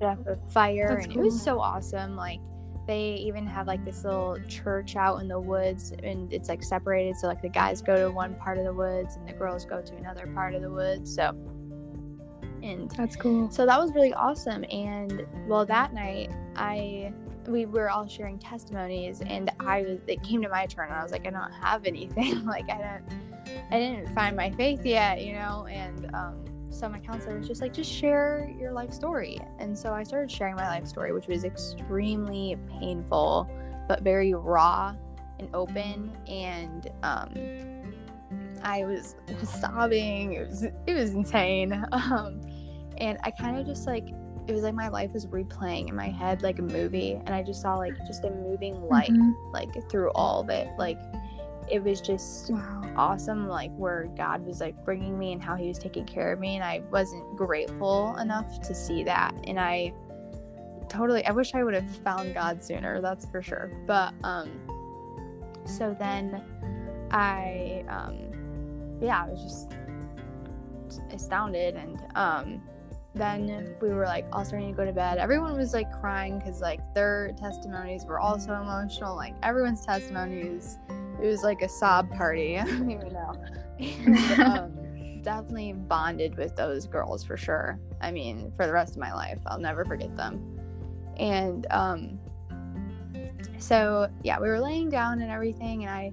a 0.00 0.36
fire, 0.48 0.98
and 1.02 1.12
it 1.12 1.18
was 1.18 1.40
so 1.40 1.60
awesome. 1.60 2.16
Like 2.16 2.40
they 2.86 3.14
even 3.14 3.46
have 3.46 3.66
like 3.66 3.84
this 3.84 4.04
little 4.04 4.38
church 4.48 4.96
out 4.96 5.20
in 5.20 5.28
the 5.28 5.38
woods, 5.38 5.92
and 6.02 6.32
it's 6.32 6.48
like 6.48 6.62
separated. 6.62 7.16
So 7.16 7.26
like 7.26 7.42
the 7.42 7.48
guys 7.48 7.82
go 7.82 7.96
to 7.96 8.10
one 8.10 8.34
part 8.36 8.58
of 8.58 8.64
the 8.64 8.72
woods, 8.72 9.16
and 9.16 9.28
the 9.28 9.32
girls 9.32 9.64
go 9.64 9.82
to 9.82 9.96
another 9.96 10.26
part 10.28 10.54
of 10.54 10.62
the 10.62 10.70
woods. 10.70 11.14
So 11.14 11.36
and 12.62 12.90
That's 12.90 13.16
cool. 13.16 13.50
so 13.50 13.66
that 13.66 13.78
was 13.78 13.92
really 13.94 14.12
awesome. 14.12 14.64
And 14.70 15.26
well, 15.46 15.64
that 15.66 15.94
night 15.94 16.30
I 16.56 17.12
we 17.46 17.66
were 17.66 17.90
all 17.90 18.06
sharing 18.06 18.38
testimonies, 18.38 19.22
and 19.22 19.50
I 19.60 19.82
was 19.82 19.98
it 20.06 20.22
came 20.22 20.42
to 20.42 20.48
my 20.48 20.66
turn, 20.66 20.88
and 20.88 20.98
I 20.98 21.02
was 21.02 21.12
like, 21.12 21.26
I 21.26 21.30
don't 21.30 21.52
have 21.52 21.84
anything. 21.84 22.44
like 22.46 22.70
I 22.70 22.78
don't, 22.78 23.29
I 23.70 23.78
didn't 23.78 24.14
find 24.14 24.36
my 24.36 24.50
faith 24.50 24.84
yet, 24.84 25.22
you 25.24 25.32
know. 25.34 25.66
And 25.70 26.14
um, 26.14 26.44
so 26.70 26.88
my 26.88 26.98
counselor 26.98 27.38
was 27.38 27.46
just 27.48 27.60
like, 27.60 27.72
just 27.72 27.90
share 27.90 28.50
your 28.58 28.72
life 28.72 28.92
story. 28.92 29.38
And 29.58 29.76
so 29.78 29.92
I 29.92 30.02
started 30.02 30.30
sharing 30.30 30.56
my 30.56 30.66
life 30.68 30.86
story, 30.86 31.12
which 31.12 31.26
was 31.26 31.44
extremely 31.44 32.56
painful, 32.78 33.48
but 33.88 34.02
very 34.02 34.34
raw 34.34 34.94
and 35.38 35.48
open. 35.54 36.16
And 36.28 36.90
um, 37.02 37.32
I 38.62 38.84
was 38.84 39.14
sobbing. 39.42 40.34
It 40.34 40.48
was 40.48 40.62
it 40.62 40.94
was 40.94 41.10
insane. 41.14 41.84
Um, 41.92 42.40
and 42.98 43.18
I 43.24 43.30
kind 43.30 43.56
of 43.58 43.66
just 43.66 43.86
like 43.86 44.08
it 44.46 44.52
was 44.52 44.62
like 44.62 44.74
my 44.74 44.88
life 44.88 45.12
was 45.12 45.26
replaying 45.26 45.88
in 45.88 45.94
my 45.96 46.08
head 46.08 46.42
like 46.42 46.58
a 46.58 46.62
movie, 46.62 47.12
and 47.14 47.30
I 47.30 47.42
just 47.42 47.62
saw 47.62 47.76
like 47.76 47.94
just 48.06 48.24
a 48.24 48.30
moving 48.30 48.82
light 48.82 49.10
Mhm. 49.10 49.32
like 49.52 49.70
through 49.90 50.10
all 50.10 50.40
of 50.40 50.50
it. 50.50 50.68
Like 50.78 50.98
it 51.70 51.82
was 51.82 52.00
just 52.00 52.50
Wow. 52.50 52.79
Awesome 52.96 53.48
like 53.48 53.70
where 53.76 54.10
god 54.16 54.44
was 54.44 54.60
like 54.60 54.84
bringing 54.84 55.18
me 55.18 55.32
and 55.32 55.42
how 55.42 55.54
he 55.54 55.68
was 55.68 55.78
taking 55.78 56.04
care 56.04 56.32
of 56.32 56.38
me 56.38 56.56
and 56.56 56.64
i 56.64 56.80
wasn't 56.90 57.36
grateful 57.36 58.16
enough 58.16 58.60
to 58.60 58.74
see 58.74 59.02
that 59.02 59.34
and 59.44 59.58
i 59.58 59.92
totally 60.88 61.24
i 61.26 61.30
wish 61.30 61.54
i 61.54 61.62
would 61.62 61.74
have 61.74 61.88
found 61.98 62.34
god 62.34 62.62
sooner 62.62 63.00
that's 63.00 63.26
for 63.26 63.40
sure 63.42 63.70
but 63.86 64.12
um 64.24 64.50
so 65.64 65.94
then 65.98 66.42
I, 67.10 67.84
um, 67.88 68.98
yeah, 69.00 69.24
I 69.24 69.28
was 69.28 69.42
just 69.42 69.72
astounded. 71.12 71.74
And 71.76 72.00
um, 72.14 72.62
then 73.14 73.74
we 73.80 73.90
were 73.90 74.04
like 74.04 74.26
all 74.32 74.44
starting 74.44 74.70
to 74.70 74.76
go 74.76 74.84
to 74.84 74.92
bed. 74.92 75.18
Everyone 75.18 75.56
was 75.56 75.72
like 75.72 75.90
crying 76.00 76.38
because 76.38 76.60
like 76.60 76.80
their 76.94 77.32
testimonies 77.38 78.04
were 78.04 78.20
also 78.20 78.54
emotional. 78.54 79.16
Like 79.16 79.34
everyone's 79.42 79.84
testimonies, 79.84 80.78
it 81.22 81.26
was 81.26 81.42
like 81.42 81.62
a 81.62 81.68
sob 81.68 82.10
party. 82.10 82.58
I 82.58 82.64
don't 82.64 82.90
even 82.90 83.12
know. 83.12 83.32
And, 83.78 84.40
um, 84.40 85.22
definitely 85.22 85.72
bonded 85.72 86.36
with 86.36 86.56
those 86.56 86.86
girls 86.86 87.24
for 87.24 87.36
sure. 87.36 87.78
I 88.00 88.10
mean, 88.10 88.52
for 88.56 88.66
the 88.66 88.72
rest 88.72 88.94
of 88.94 88.98
my 88.98 89.12
life, 89.12 89.38
I'll 89.46 89.58
never 89.58 89.84
forget 89.84 90.16
them. 90.16 90.58
And 91.16 91.66
um, 91.70 92.18
so 93.58 94.08
yeah, 94.22 94.40
we 94.40 94.48
were 94.48 94.60
laying 94.60 94.88
down 94.88 95.20
and 95.20 95.30
everything, 95.30 95.84
and 95.84 95.92
I 95.92 96.12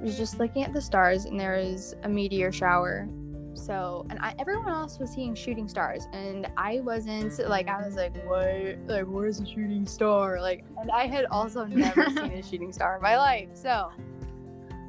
was 0.00 0.16
just 0.16 0.38
looking 0.38 0.64
at 0.64 0.72
the 0.72 0.82
stars, 0.82 1.24
and 1.24 1.38
there 1.38 1.56
was 1.56 1.94
a 2.02 2.08
meteor 2.08 2.52
shower. 2.52 3.08
So, 3.54 4.06
and 4.08 4.20
I, 4.20 4.34
everyone 4.38 4.68
else 4.68 4.98
was 4.98 5.10
seeing 5.10 5.34
shooting 5.34 5.68
stars, 5.68 6.06
and 6.12 6.46
I 6.56 6.80
wasn't. 6.80 7.38
Like, 7.48 7.68
I 7.68 7.84
was 7.84 7.96
like, 7.96 8.14
"What? 8.24 8.78
Like, 8.86 9.06
where's 9.06 9.40
a 9.40 9.46
shooting 9.46 9.86
star?" 9.86 10.40
Like, 10.40 10.64
and 10.80 10.90
I 10.90 11.06
had 11.06 11.24
also 11.26 11.64
never 11.64 12.04
seen 12.10 12.32
a 12.32 12.42
shooting 12.42 12.72
star 12.72 12.96
in 12.96 13.02
my 13.02 13.16
life. 13.16 13.48
So, 13.54 13.90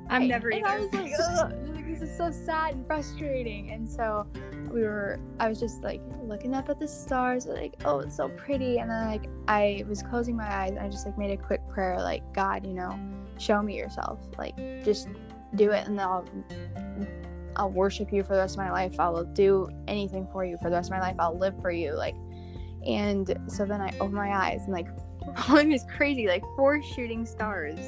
I'm 0.09 0.27
never 0.27 0.49
and 0.49 0.65
either. 0.65 0.75
I 0.75 0.79
was 0.79 0.93
like, 0.93 1.11
Ugh, 1.19 1.53
like, 1.73 1.87
this 1.87 2.01
is 2.01 2.17
so 2.17 2.31
sad 2.31 2.73
and 2.73 2.87
frustrating. 2.87 3.71
And 3.71 3.87
so 3.87 4.27
we 4.71 4.81
were, 4.81 5.19
I 5.39 5.47
was 5.47 5.59
just 5.59 5.83
like 5.83 6.01
looking 6.23 6.53
up 6.53 6.69
at 6.69 6.79
the 6.79 6.87
stars, 6.87 7.45
like, 7.45 7.75
oh, 7.85 7.99
it's 7.99 8.15
so 8.15 8.29
pretty. 8.29 8.77
And 8.77 8.89
then 8.89 9.07
like 9.07 9.29
I 9.47 9.83
was 9.87 10.01
closing 10.01 10.35
my 10.35 10.51
eyes 10.51 10.71
and 10.71 10.79
I 10.79 10.89
just 10.89 11.05
like 11.05 11.17
made 11.17 11.31
a 11.31 11.37
quick 11.41 11.61
prayer, 11.69 11.99
like, 11.99 12.33
God, 12.33 12.65
you 12.65 12.73
know, 12.73 12.99
show 13.37 13.61
me 13.61 13.77
yourself. 13.77 14.19
Like, 14.37 14.57
just 14.83 15.07
do 15.55 15.71
it, 15.71 15.87
and 15.87 15.99
I'll. 15.99 16.25
I'll 17.55 17.71
worship 17.71 18.13
you 18.13 18.23
for 18.23 18.35
the 18.35 18.39
rest 18.39 18.53
of 18.53 18.59
my 18.59 18.71
life. 18.71 18.97
I 19.01 19.09
will 19.09 19.25
do 19.25 19.67
anything 19.85 20.25
for 20.31 20.45
you 20.45 20.55
for 20.57 20.69
the 20.69 20.77
rest 20.77 20.91
of 20.91 20.97
my 20.97 21.01
life. 21.01 21.17
I'll 21.19 21.37
live 21.37 21.59
for 21.61 21.71
you. 21.71 21.93
Like, 21.93 22.15
and 22.87 23.37
so 23.47 23.65
then 23.65 23.81
I 23.81 23.89
opened 23.97 24.13
my 24.13 24.33
eyes 24.33 24.61
and 24.63 24.71
like, 24.71 24.87
it 25.49 25.67
was 25.67 25.83
crazy. 25.93 26.25
Like 26.27 26.43
four 26.55 26.81
shooting 26.81 27.25
stars 27.25 27.79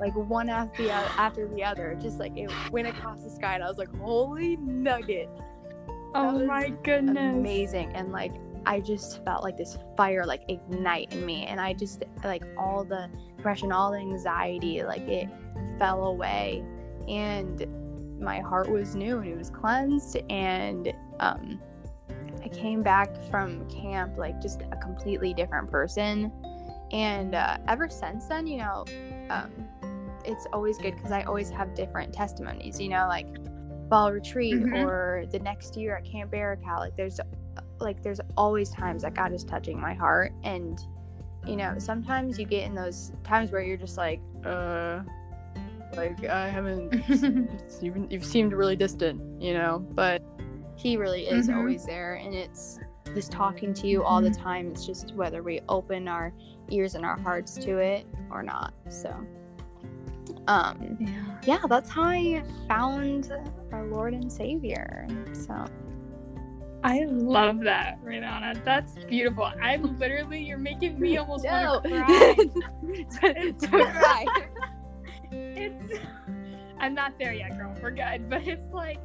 like 0.00 0.14
one 0.16 0.48
after 0.48 0.82
the 0.82 0.92
other, 0.92 1.10
after 1.18 1.48
the 1.48 1.62
other. 1.62 1.96
Just 2.00 2.18
like 2.18 2.36
it 2.36 2.50
went 2.72 2.88
across 2.88 3.22
the 3.22 3.30
sky, 3.30 3.54
and 3.54 3.62
I 3.62 3.68
was 3.68 3.78
like, 3.78 3.94
"Holy 3.98 4.56
nugget!" 4.56 5.28
oh 6.14 6.44
my 6.44 6.70
goodness. 6.82 7.36
Amazing, 7.36 7.92
and 7.94 8.10
like 8.10 8.32
I 8.66 8.80
just 8.80 9.24
felt 9.24 9.44
like 9.44 9.56
this 9.56 9.78
fire 9.96 10.24
like 10.24 10.42
ignite 10.48 11.12
in 11.12 11.24
me, 11.24 11.44
and 11.46 11.60
I 11.60 11.74
just 11.74 12.02
like 12.24 12.42
all 12.58 12.84
the 12.84 13.08
depression, 13.36 13.72
all 13.72 13.92
the 13.92 13.98
anxiety, 13.98 14.82
like 14.82 15.02
it 15.02 15.28
fell 15.78 16.06
away, 16.06 16.64
and 17.08 17.66
my 18.20 18.40
heart 18.40 18.70
was 18.70 18.94
new 18.94 19.18
and 19.18 19.28
it 19.28 19.38
was 19.38 19.50
cleansed, 19.50 20.16
and 20.28 20.92
um, 21.20 21.60
I 22.42 22.48
came 22.48 22.82
back 22.82 23.14
from 23.30 23.68
camp 23.68 24.16
like 24.16 24.40
just 24.40 24.62
a 24.72 24.76
completely 24.76 25.34
different 25.34 25.70
person, 25.70 26.32
and 26.90 27.34
uh, 27.34 27.58
ever 27.68 27.88
since 27.88 28.26
then, 28.26 28.46
you 28.46 28.58
know. 28.58 28.84
Um, 29.30 29.69
it's 30.24 30.46
always 30.52 30.78
good 30.78 30.94
because 30.96 31.12
I 31.12 31.22
always 31.22 31.50
have 31.50 31.74
different 31.74 32.12
testimonies, 32.12 32.80
you 32.80 32.88
know, 32.88 33.06
like 33.08 33.26
fall 33.88 34.12
retreat 34.12 34.54
Mhm. 34.62 34.74
or 34.84 35.24
the 35.32 35.38
next 35.40 35.76
year 35.76 35.96
at 35.96 36.04
Camp 36.04 36.30
Barakel. 36.32 36.78
Like 36.78 36.96
there's 36.96 37.20
like 37.80 38.02
there's 38.02 38.20
always 38.36 38.70
times 38.70 39.02
that 39.02 39.14
God 39.14 39.32
is 39.32 39.42
touching 39.44 39.80
my 39.80 39.94
heart 39.94 40.32
and 40.44 40.78
you 41.46 41.56
know, 41.56 41.74
sometimes 41.78 42.38
you 42.38 42.44
get 42.44 42.64
in 42.64 42.74
those 42.74 43.12
times 43.24 43.50
where 43.50 43.62
you're 43.62 43.76
just 43.78 43.96
like, 43.96 44.20
uh 44.44 45.00
like 45.96 46.24
I 46.24 46.48
haven't 46.48 46.94
even 47.82 48.06
you've 48.10 48.24
seemed 48.24 48.52
really 48.52 48.76
distant, 48.76 49.20
you 49.42 49.54
know, 49.54 49.78
but 49.80 50.22
he 50.76 50.96
really 50.96 51.26
is 51.26 51.48
Mhm. 51.48 51.56
always 51.56 51.84
there 51.86 52.14
and 52.14 52.34
it's 52.34 52.78
this 53.06 53.28
talking 53.28 53.74
to 53.74 53.88
you 53.88 54.04
all 54.04 54.20
the 54.20 54.30
time. 54.30 54.70
It's 54.70 54.86
just 54.86 55.14
whether 55.16 55.42
we 55.42 55.60
open 55.68 56.06
our 56.06 56.32
ears 56.70 56.94
and 56.94 57.04
our 57.04 57.18
hearts 57.18 57.54
to 57.64 57.78
it 57.78 58.06
or 58.30 58.42
not. 58.42 58.72
So 58.88 59.12
um 60.50 60.96
yeah. 60.98 61.08
yeah, 61.44 61.66
that's 61.68 61.88
how 61.88 62.02
I 62.02 62.42
found 62.66 63.32
our 63.72 63.86
Lord 63.86 64.14
and 64.14 64.30
Savior. 64.30 65.06
So 65.32 65.64
I 66.82 67.04
love 67.04 67.60
that, 67.60 68.02
Rayliana. 68.02 68.62
That's 68.64 68.92
beautiful. 69.04 69.50
I'm 69.62 69.98
literally, 69.98 70.42
you're 70.42 70.58
making 70.58 70.98
me 70.98 71.18
almost 71.18 71.44
want 71.44 71.84
to 71.84 71.90
cry. 71.90 72.34
Don't 73.60 73.92
cry. 73.92 74.24
it's 75.30 75.98
I'm 76.80 76.94
not 76.94 77.12
there 77.18 77.32
yet, 77.32 77.56
girl. 77.56 77.74
We're 77.80 77.92
good, 77.92 78.28
but 78.28 78.46
it's 78.46 78.72
like 78.72 78.98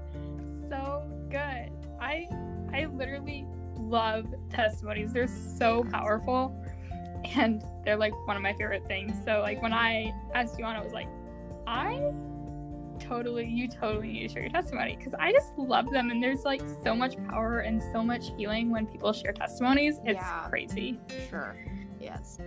so 0.67 1.03
good. 1.29 1.69
I 2.01 2.27
I 2.73 2.85
literally 2.91 3.45
love 3.77 4.25
testimonies. 4.49 5.13
They're 5.13 5.27
so 5.27 5.83
powerful 5.91 6.59
and 7.35 7.63
they're 7.83 7.97
like 7.97 8.13
one 8.27 8.35
of 8.35 8.41
my 8.41 8.53
favorite 8.53 8.87
things. 8.87 9.13
So 9.25 9.41
like 9.41 9.61
when 9.61 9.73
I 9.73 10.11
asked 10.33 10.57
you 10.57 10.65
on, 10.65 10.75
I 10.75 10.83
was 10.83 10.93
like, 10.93 11.07
I 11.67 12.11
totally 12.99 13.45
you 13.45 13.67
totally 13.67 14.07
need 14.13 14.27
to 14.27 14.33
share 14.33 14.41
your 14.43 14.51
testimony 14.51 14.95
because 14.95 15.13
I 15.19 15.31
just 15.31 15.51
love 15.57 15.91
them 15.91 16.09
and 16.11 16.23
there's 16.23 16.43
like 16.43 16.61
so 16.83 16.95
much 16.95 17.15
power 17.27 17.59
and 17.59 17.83
so 17.91 18.01
much 18.03 18.31
healing 18.37 18.71
when 18.71 18.85
people 18.87 19.11
share 19.13 19.33
testimonies. 19.33 19.99
It's 20.05 20.15
Yeah. 20.15 20.47
crazy. 20.49 20.99
Sure. 21.29 21.55
Yes. 21.99 22.39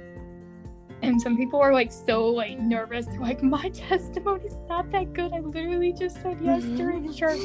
And 1.02 1.20
some 1.20 1.36
people 1.36 1.60
are 1.60 1.72
like 1.72 1.92
so 1.92 2.26
like 2.26 2.58
nervous. 2.58 3.06
They're 3.06 3.20
like, 3.20 3.42
my 3.42 3.68
testimony's 3.74 4.56
not 4.68 4.90
that 4.90 5.12
good. 5.12 5.32
I 5.32 5.40
literally 5.40 5.92
just 5.92 6.20
said 6.22 6.38
yes 6.42 6.62
during 6.64 7.12
church. 7.12 7.38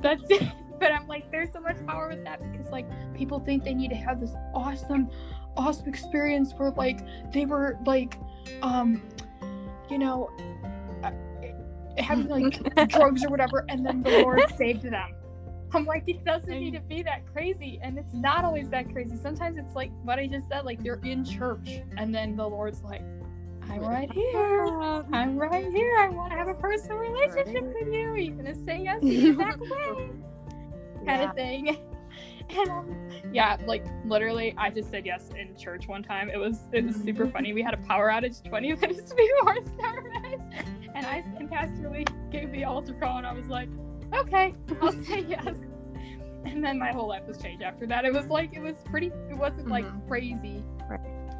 That's 0.00 0.22
it. 0.30 0.42
But 0.80 0.92
I'm 0.92 1.06
like, 1.06 1.30
there's 1.30 1.52
so 1.52 1.60
much 1.60 1.76
power 1.86 2.08
with 2.08 2.24
that 2.24 2.40
because 2.52 2.70
like 2.70 2.86
people 3.14 3.38
think 3.40 3.64
they 3.64 3.74
need 3.74 3.88
to 3.90 3.96
have 3.96 4.20
this 4.20 4.32
awesome, 4.54 5.08
awesome 5.56 5.88
experience 5.88 6.52
where 6.56 6.70
like 6.72 7.00
they 7.32 7.46
were 7.46 7.78
like, 7.86 8.18
um, 8.62 9.02
you 9.88 9.98
know, 9.98 10.30
having 11.98 12.28
like 12.76 12.88
drugs 12.88 13.24
or 13.24 13.28
whatever, 13.30 13.64
and 13.68 13.84
then 13.84 14.02
the 14.02 14.10
Lord 14.22 14.42
saved 14.56 14.82
them. 14.82 15.14
I'm 15.74 15.84
like, 15.84 16.04
it 16.06 16.24
doesn't 16.24 16.48
need 16.48 16.74
to 16.74 16.80
be 16.80 17.02
that 17.02 17.26
crazy, 17.32 17.78
and 17.82 17.98
it's 17.98 18.14
not 18.14 18.44
always 18.44 18.70
that 18.70 18.90
crazy. 18.92 19.16
Sometimes 19.16 19.56
it's 19.56 19.74
like 19.74 19.90
what 20.04 20.18
I 20.18 20.26
just 20.26 20.48
said, 20.48 20.64
like 20.64 20.82
they're 20.82 21.00
in 21.04 21.24
church, 21.24 21.80
and 21.96 22.14
then 22.14 22.36
the 22.36 22.48
Lord's 22.48 22.82
like, 22.82 23.02
I'm 23.68 23.80
right 23.80 24.10
here. 24.12 25.04
I'm 25.12 25.36
right 25.36 25.66
here. 25.72 25.96
I 25.98 26.08
want 26.08 26.30
to 26.32 26.38
have 26.38 26.46
a 26.48 26.54
personal 26.54 26.98
relationship 26.98 27.64
with 27.64 27.92
you. 27.92 28.08
Are 28.10 28.16
you 28.16 28.30
gonna 28.30 28.54
say 28.64 28.80
yes 28.82 29.02
exact 29.02 29.60
way? 29.60 30.10
Kind 31.04 31.06
Yeah. 31.06 31.30
of 31.30 31.34
thing. 31.34 31.76
And 32.48 32.70
um, 32.70 33.10
yeah, 33.32 33.56
like 33.66 33.84
literally, 34.04 34.54
I 34.56 34.70
just 34.70 34.88
said 34.88 35.04
yes 35.04 35.30
in 35.36 35.56
church 35.56 35.88
one 35.88 36.04
time. 36.04 36.30
It 36.30 36.36
was 36.36 36.60
it 36.72 36.86
was 36.86 36.94
super 36.94 37.26
funny. 37.26 37.52
We 37.52 37.60
had 37.62 37.74
a 37.74 37.78
power 37.78 38.08
outage 38.08 38.42
20 38.48 38.72
minutes 38.76 39.12
before 39.12 39.56
service, 39.80 40.25
and 40.94 41.06
I 41.06 41.22
and 41.38 41.50
Pastor 41.50 41.90
Lee 41.90 42.04
gave 42.30 42.50
the 42.52 42.64
altar 42.64 42.94
call, 42.94 43.18
and 43.18 43.26
I 43.26 43.32
was 43.32 43.46
like, 43.48 43.68
okay, 44.14 44.54
I'll 44.80 44.92
say 45.04 45.20
yes. 45.28 45.56
And 46.44 46.62
then 46.64 46.78
my 46.78 46.92
whole 46.92 47.08
life 47.08 47.26
was 47.26 47.38
changed 47.38 47.62
after 47.62 47.86
that. 47.88 48.04
It 48.04 48.12
was 48.12 48.26
like 48.26 48.54
it 48.54 48.60
was 48.60 48.76
pretty. 48.84 49.10
It 49.30 49.36
wasn't 49.36 49.68
like 49.68 49.84
Mhm. 49.84 50.08
crazy 50.08 50.64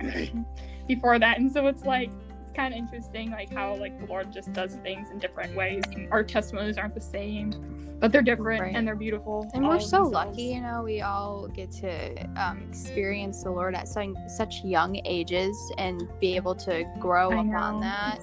before 0.89 1.19
that, 1.19 1.39
and 1.39 1.51
so 1.53 1.67
it's 1.69 1.85
like 1.85 2.11
it's 2.43 2.53
kind 2.53 2.75
of 2.75 2.79
interesting, 2.79 3.31
like 3.31 3.53
how 3.53 3.77
like 3.77 3.99
the 4.01 4.07
Lord 4.07 4.33
just 4.33 4.53
does 4.53 4.75
things 4.83 5.11
in 5.11 5.19
different 5.19 5.55
ways. 5.57 5.83
Our 6.11 6.23
testimonies 6.25 6.77
aren't 6.79 6.95
the 6.95 7.01
same, 7.01 7.53
but 8.01 8.13
they're 8.13 8.23
different 8.23 8.61
Right. 8.63 8.75
and 8.77 8.87
they're 8.87 8.95
beautiful. 8.97 9.49
And 9.55 9.67
we're 9.67 9.79
so 9.81 10.05
themselves. 10.05 10.13
lucky, 10.13 10.43
you 10.43 10.61
know, 10.61 10.83
we 10.83 11.01
all 11.01 11.49
get 11.49 11.71
to 11.83 12.15
um, 12.37 12.63
experience 12.69 13.43
the 13.43 13.51
Lord 13.51 13.75
at 13.75 13.89
such, 13.89 14.09
such 14.29 14.63
young 14.65 15.01
ages 15.05 15.57
and 15.79 16.03
be 16.21 16.37
able 16.37 16.55
to 16.57 16.85
grow 17.01 17.31
I 17.31 17.35
upon 17.43 17.75
know. 17.77 17.81
that. 17.81 18.19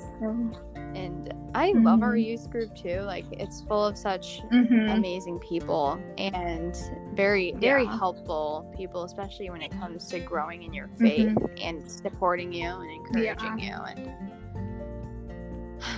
And 0.95 1.33
I 1.55 1.71
love 1.73 2.01
our 2.03 2.13
Mhm. 2.13 2.25
youth 2.25 2.49
group 2.49 2.75
too. 2.75 3.01
Like, 3.01 3.25
it's 3.31 3.61
full 3.61 3.85
of 3.85 3.97
such 3.97 4.41
Mhm. 4.51 4.95
amazing 4.95 5.39
people 5.39 5.99
and 6.17 6.75
very 7.13 7.53
very 7.57 7.83
Yeah. 7.83 7.97
helpful 7.97 8.71
people 8.75 9.03
especially 9.03 9.49
when 9.49 9.61
it 9.61 9.71
comes 9.71 10.07
to 10.07 10.19
growing 10.19 10.63
in 10.63 10.73
your 10.73 10.87
faith 10.99 11.27
Mm-hmm. 11.35 11.55
and 11.61 11.89
supporting 11.91 12.51
you 12.51 12.67
and 12.69 12.89
encouraging 12.91 13.59
you 13.59 13.73
and 13.75 14.11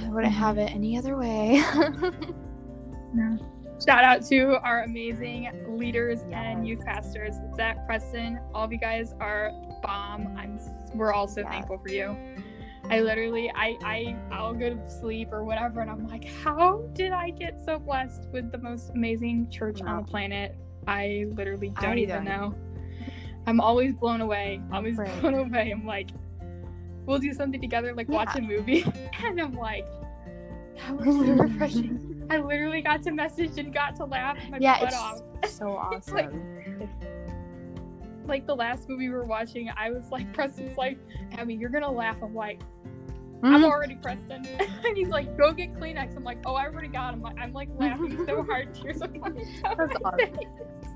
I 0.03 0.09
wouldn't 0.09 0.33
have 0.33 0.57
it 0.57 0.71
any 0.73 0.97
other 0.97 1.15
way 1.17 1.61
no. 3.13 3.37
Shout 3.85 4.03
out 4.05 4.25
to 4.27 4.57
our 4.63 4.83
amazing 4.83 5.49
leaders 5.77 6.23
and 6.31 6.65
youth 6.65 6.83
pastors, 6.85 7.35
Zach, 7.57 7.85
Preston. 7.85 8.39
All 8.53 8.63
of 8.63 8.71
you 8.71 8.77
guys 8.77 9.13
are 9.19 9.51
bomb. 9.83 10.33
I'm. 10.37 10.57
We're 10.95 11.11
all 11.11 11.27
so 11.27 11.41
Yes. 11.41 11.49
thankful 11.51 11.77
for 11.79 11.89
you. 11.89 12.15
I 12.89 13.01
literally, 13.01 13.51
I, 13.55 13.77
I, 13.83 14.15
I'll 14.31 14.53
go 14.53 14.69
to 14.75 14.89
sleep 14.89 15.29
or 15.31 15.43
whatever, 15.43 15.81
and 15.81 15.89
I'm 15.89 16.07
like, 16.07 16.25
how 16.25 16.87
did 16.93 17.11
I 17.11 17.31
get 17.31 17.59
so 17.65 17.79
blessed 17.79 18.27
with 18.31 18.51
the 18.51 18.57
most 18.59 18.91
amazing 18.91 19.49
church 19.49 19.81
on 19.81 19.97
the 19.97 20.03
planet? 20.03 20.55
I 20.87 21.25
literally 21.33 21.69
don't 21.81 21.97
I 21.97 22.01
even 22.01 22.23
don't. 22.23 22.25
know. 22.25 22.55
I'm 23.47 23.59
always 23.59 23.93
blown 23.93 24.21
away. 24.21 24.61
Always 24.71 24.97
Right. 24.97 25.21
blown 25.21 25.33
away. 25.35 25.71
I'm 25.71 25.85
like, 25.85 26.09
we'll 27.05 27.19
do 27.19 27.33
something 27.33 27.59
together, 27.61 27.93
like 27.93 28.07
watch 28.09 28.35
a 28.35 28.41
movie, 28.41 28.83
and 29.23 29.39
I'm 29.41 29.53
like, 29.55 29.85
That 30.77 30.95
was 30.97 31.05
so 31.05 31.21
refreshing. 31.33 32.27
I 32.29 32.37
literally 32.37 32.81
got 32.81 33.01
to 33.03 33.11
message 33.11 33.57
and 33.57 33.73
got 33.73 33.95
to 33.97 34.05
laugh 34.05 34.37
my 34.49 34.57
Yeah, 34.59 34.79
butt 34.79 34.87
it's 34.89 34.95
off. 34.97 35.19
so 35.47 35.69
awesome. 35.77 36.15
like- 36.15 36.89
Like 38.27 38.47
the 38.47 38.55
last 38.55 38.89
movie 38.89 39.07
we 39.07 39.13
were 39.13 39.25
watching, 39.25 39.69
I 39.77 39.91
was 39.91 40.09
like, 40.09 40.31
Preston's 40.33 40.77
like, 40.77 40.97
Abby, 41.37 41.53
you're 41.53 41.69
gonna 41.69 41.91
laugh. 41.91 42.17
I'm 42.23 42.33
like, 42.33 42.61
I'm 43.43 43.61
Mhm. 43.61 43.65
already 43.65 43.95
Preston. 43.95 44.45
and 44.59 44.97
he's 44.97 45.09
like, 45.09 45.37
go 45.37 45.51
get 45.51 45.73
Kleenex. 45.73 46.15
I'm 46.15 46.23
like, 46.23 46.39
oh, 46.45 46.55
I 46.55 46.65
already 46.65 46.87
got 46.87 47.13
him. 47.13 47.25
I'm 47.39 47.53
like 47.53 47.69
laughing 47.75 48.17
so 48.25 48.43
hard, 48.49 48.73
tears 48.73 49.01
are 49.01 49.07
coming 49.07 49.45
down 49.61 49.75
That's 49.77 49.95
my 50.01 50.09
awesome. 50.11 50.35
face. 50.35 50.47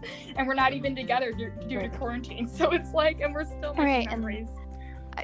And 0.38 0.48
we're 0.48 0.54
not 0.54 0.72
even 0.72 0.96
together 0.96 1.34
due, 1.34 1.52
due 1.68 1.80
to 1.82 1.90
quarantine. 1.90 2.48
So 2.48 2.72
it's 2.72 2.94
like, 2.94 3.20
and 3.20 3.34
we're 3.34 3.44
still 3.44 3.74
making 3.74 3.84
Right, 3.84 4.10
memories. 4.10 4.48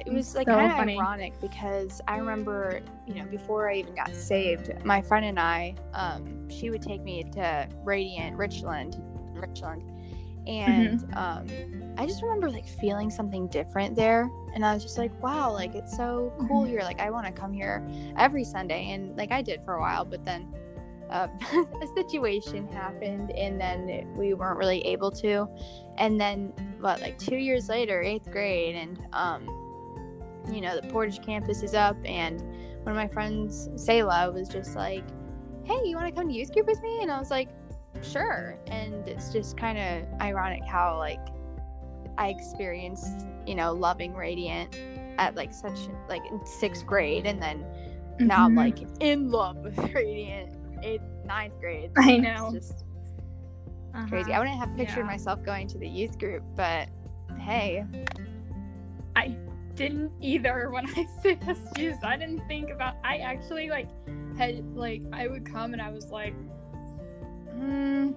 it 0.04 0.12
was 0.12 0.34
like 0.34 0.46
So 0.46 0.54
kind 0.54 0.70
of 0.70 0.76
funny. 0.76 0.98
ironic 0.98 1.32
because 1.40 2.02
I 2.06 2.18
remember, 2.18 2.80
you 3.06 3.14
know, 3.14 3.24
before 3.24 3.70
I 3.70 3.76
even 3.76 3.94
got 3.94 4.14
saved, 4.14 4.70
my 4.84 5.00
friend 5.00 5.24
and 5.24 5.40
I, 5.40 5.74
um, 5.94 6.50
she 6.50 6.68
would 6.68 6.82
take 6.82 7.02
me 7.02 7.24
to 7.32 7.66
Radiant 7.84 8.36
Richland, 8.36 9.00
Richland, 9.32 9.82
and 10.46 11.00
Mm-hmm. 11.00 11.18
um, 11.18 11.94
I 11.98 12.06
just 12.06 12.22
remember 12.22 12.50
like 12.50 12.68
feeling 12.68 13.10
something 13.10 13.48
different 13.48 13.96
there, 13.96 14.30
and 14.54 14.64
I 14.64 14.74
was 14.74 14.82
just 14.82 14.98
like, 14.98 15.12
wow, 15.22 15.50
like 15.52 15.74
it's 15.74 15.96
so 15.96 16.32
cool 16.48 16.64
Mhm. 16.64 16.68
here. 16.68 16.80
Like 16.82 17.00
I 17.00 17.10
want 17.10 17.26
to 17.26 17.32
come 17.32 17.52
here 17.52 17.86
every 18.16 18.44
Sunday, 18.44 18.90
and 18.92 19.16
like 19.16 19.32
I 19.32 19.42
did 19.42 19.62
for 19.64 19.74
a 19.74 19.80
while, 19.80 20.04
but 20.04 20.24
then. 20.24 20.52
Uh, 21.08 21.28
a 21.80 21.86
situation 21.94 22.66
happened 22.66 23.30
and 23.30 23.60
then 23.60 24.12
we 24.16 24.34
weren't 24.34 24.58
really 24.58 24.80
able 24.84 25.08
to 25.08 25.46
and 25.98 26.20
then 26.20 26.52
what 26.80 27.00
like 27.00 27.16
two 27.16 27.36
years 27.36 27.68
later 27.68 28.02
eighth 28.02 28.28
grade 28.32 28.74
and 28.74 28.98
um 29.12 29.46
you 30.52 30.60
know, 30.60 30.74
the 30.80 30.86
Portage 30.88 31.24
campus 31.24 31.62
is 31.62 31.74
up, 31.74 31.96
and 32.04 32.40
one 32.82 32.88
of 32.88 32.96
my 32.96 33.06
friends, 33.08 33.68
Selah, 33.76 34.30
was 34.32 34.48
just 34.48 34.74
like, 34.76 35.04
"Hey, 35.64 35.80
you 35.84 35.96
want 35.96 36.08
to 36.08 36.12
come 36.14 36.28
to 36.28 36.34
youth 36.34 36.52
group 36.52 36.66
with 36.66 36.80
me?" 36.82 37.02
And 37.02 37.10
I 37.10 37.18
was 37.18 37.30
like, 37.30 37.48
"Sure." 38.10 38.56
And 38.68 39.06
it's 39.08 39.32
just 39.32 39.56
kind 39.56 39.78
of 39.78 40.20
ironic 40.20 40.64
how 40.64 40.98
like 40.98 41.20
I 42.18 42.28
experienced, 42.28 43.26
you 43.46 43.54
know, 43.54 43.72
loving 43.72 44.14
Radiant 44.14 44.76
at 45.18 45.34
like 45.34 45.52
such 45.52 45.78
like 46.08 46.22
in 46.30 46.44
sixth 46.46 46.86
grade, 46.86 47.26
and 47.26 47.42
then 47.42 47.64
now 48.18 48.44
I'm 48.44 48.54
Mhm. 48.54 48.56
like 48.56 48.78
in 49.00 49.30
love 49.30 49.56
with 49.58 49.76
Radiant 49.94 50.56
eighth, 50.82 51.02
ninth 51.24 51.58
grade. 51.60 51.90
I 51.96 52.12
It's 52.12 52.22
know. 52.22 52.50
just 52.52 52.84
Uh-huh. 53.94 54.06
crazy. 54.08 54.32
I 54.32 54.38
wouldn't 54.38 54.58
have 54.58 54.76
pictured 54.76 55.00
Yeah. 55.00 55.06
myself 55.06 55.42
going 55.42 55.66
to 55.68 55.78
the 55.78 55.88
youth 55.88 56.18
group, 56.18 56.42
but 56.54 56.88
hey, 57.38 57.84
I 59.14 59.28
didn't 59.74 60.12
either 60.20 60.70
when 60.70 60.86
I 60.86 61.06
said 61.22 61.42
SUs. 61.44 61.96
I 62.02 62.16
didn't 62.16 62.46
think 62.48 62.70
about. 62.70 62.94
I 63.04 63.18
actually 63.18 63.68
like 63.70 63.88
had 64.36 64.64
like 64.74 65.02
I 65.12 65.28
would 65.28 65.50
come 65.50 65.72
and 65.72 65.80
I 65.82 65.90
was 65.90 66.06
like, 66.10 66.34
hmm. 67.56 68.10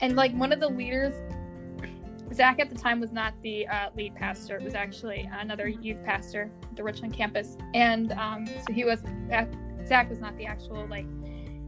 And 0.00 0.16
like 0.16 0.34
one 0.34 0.52
of 0.52 0.60
the 0.60 0.68
leaders, 0.68 1.14
Zach 2.32 2.58
at 2.58 2.68
the 2.68 2.76
time 2.76 3.00
was 3.00 3.12
not 3.12 3.34
the 3.42 3.66
uh, 3.68 3.90
lead 3.96 4.14
pastor. 4.14 4.56
It 4.56 4.62
was 4.62 4.74
actually 4.74 5.28
another 5.32 5.68
youth 5.68 6.02
pastor 6.04 6.50
at 6.62 6.76
the 6.76 6.82
Richland 6.82 7.14
campus, 7.14 7.56
and 7.74 8.12
um, 8.12 8.46
so 8.46 8.72
he 8.72 8.84
was 8.84 9.02
Zach 9.86 10.10
was 10.10 10.20
not 10.20 10.36
the 10.36 10.46
actual 10.46 10.86
like 10.88 11.06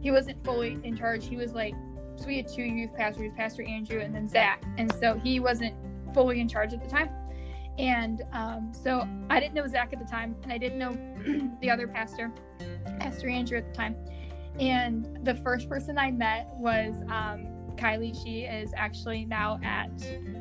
he 0.01 0.11
wasn't 0.11 0.43
fully 0.45 0.79
in 0.83 0.97
charge. 0.97 1.27
He 1.27 1.37
was 1.37 1.53
like 1.53 1.75
so 2.17 2.27
we 2.27 2.39
had 2.39 2.49
two 2.49 2.63
youth 2.63 2.95
pastors, 2.95 3.31
Pastor 3.37 3.63
Andrew 3.63 4.01
and 4.01 4.15
then 4.15 4.29
Zach, 4.29 4.65
and 4.79 4.93
so 4.95 5.19
he 5.19 5.39
wasn't 5.39 5.75
fully 6.15 6.41
in 6.41 6.49
charge 6.49 6.73
at 6.73 6.83
the 6.83 6.89
time. 6.89 7.11
And 7.79 8.23
um, 8.33 8.73
so 8.73 9.07
I 9.29 9.39
didn't 9.39 9.55
know 9.55 9.67
Zach 9.67 9.93
at 9.93 9.99
the 9.99 10.11
time, 10.11 10.35
and 10.43 10.53
I 10.53 10.57
didn't 10.57 10.79
know 10.79 10.93
the 11.61 11.71
other 11.71 11.87
pastor, 11.87 12.33
Pastor 12.99 13.29
Andrew 13.29 13.59
at 13.59 13.67
the 13.67 13.75
time. 13.75 13.97
And 14.59 15.19
the 15.23 15.35
first 15.35 15.69
person 15.69 15.99
I 15.99 16.11
met 16.11 16.49
was 16.55 16.95
um, 17.11 17.47
Kylie. 17.77 18.17
She 18.25 18.41
is 18.41 18.73
actually 18.77 19.25
now 19.25 19.61
at 19.63 19.97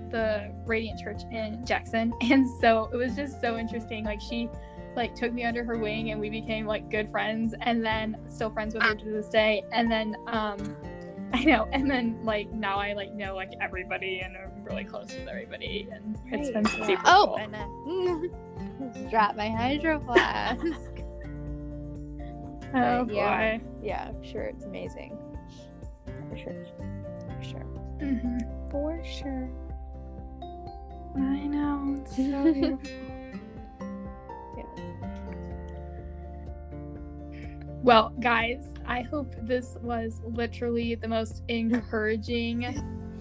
the 0.10 0.54
Radiant 0.66 1.00
Church 1.00 1.22
in 1.32 1.66
Jackson, 1.66 2.14
and 2.22 2.48
so 2.62 2.90
it 2.94 2.96
was 2.96 3.16
just 3.16 3.42
so 3.42 3.58
interesting. 3.58 4.06
Like 4.06 4.22
she, 4.22 4.50
like 4.96 5.16
took 5.16 5.34
me 5.34 5.44
under 5.44 5.64
her 5.64 5.78
wing, 5.78 6.12
and 6.12 6.20
we 6.20 6.30
became 6.30 6.66
like 6.66 6.90
good 6.90 7.12
friends, 7.12 7.54
and 7.62 7.86
then 7.86 8.18
still 8.30 8.50
friends 8.50 8.74
with 8.74 8.84
her 8.84 8.96
to 8.96 9.06
this 9.06 9.28
day. 9.28 9.64
And 9.72 9.92
then 9.92 10.16
um, 10.28 10.58
I 11.34 11.44
know, 11.44 11.68
and 11.72 11.90
then 11.90 12.24
like 12.24 12.52
now 12.52 12.80
I 12.80 12.94
like 12.94 13.14
know 13.14 13.36
like 13.36 13.52
everybody, 13.62 14.22
and 14.22 14.36
I'm 14.38 14.64
really 14.64 14.86
close 14.86 15.14
with 15.14 15.28
everybody, 15.28 15.88
and 15.92 16.18
it's 16.28 16.50
been 16.52 16.66
super 16.66 17.02
oh, 17.06 17.36
cool. 17.38 17.38
and 17.38 18.94
just 18.94 19.10
dropped 19.10 19.38
my 19.38 19.50
hydro 19.50 20.00
flask. 20.00 20.64
Oh 22.74 23.06
yeah. 23.10 23.58
boy. 23.58 23.64
Yeah, 23.86 24.08
I'm 24.10 24.24
sure 24.24 24.42
it's 24.42 24.66
amazing. 24.66 25.16
For 26.32 26.38
sure. 26.38 26.66
For 27.38 27.44
sure. 27.44 27.66
Mhm. 28.00 28.72
For 28.72 29.00
sure. 29.06 29.48
I 31.16 31.46
know. 31.46 31.96
It's 32.02 32.16
so 32.16 32.44
beautiful. 32.54 32.80
Well, 37.84 38.10
guys, 38.20 38.66
I 38.88 39.02
hope 39.04 39.36
this 39.44 39.78
was 39.84 40.20
literally 40.26 40.96
the 40.96 41.08
most 41.08 41.44
encouraging, 41.48 42.66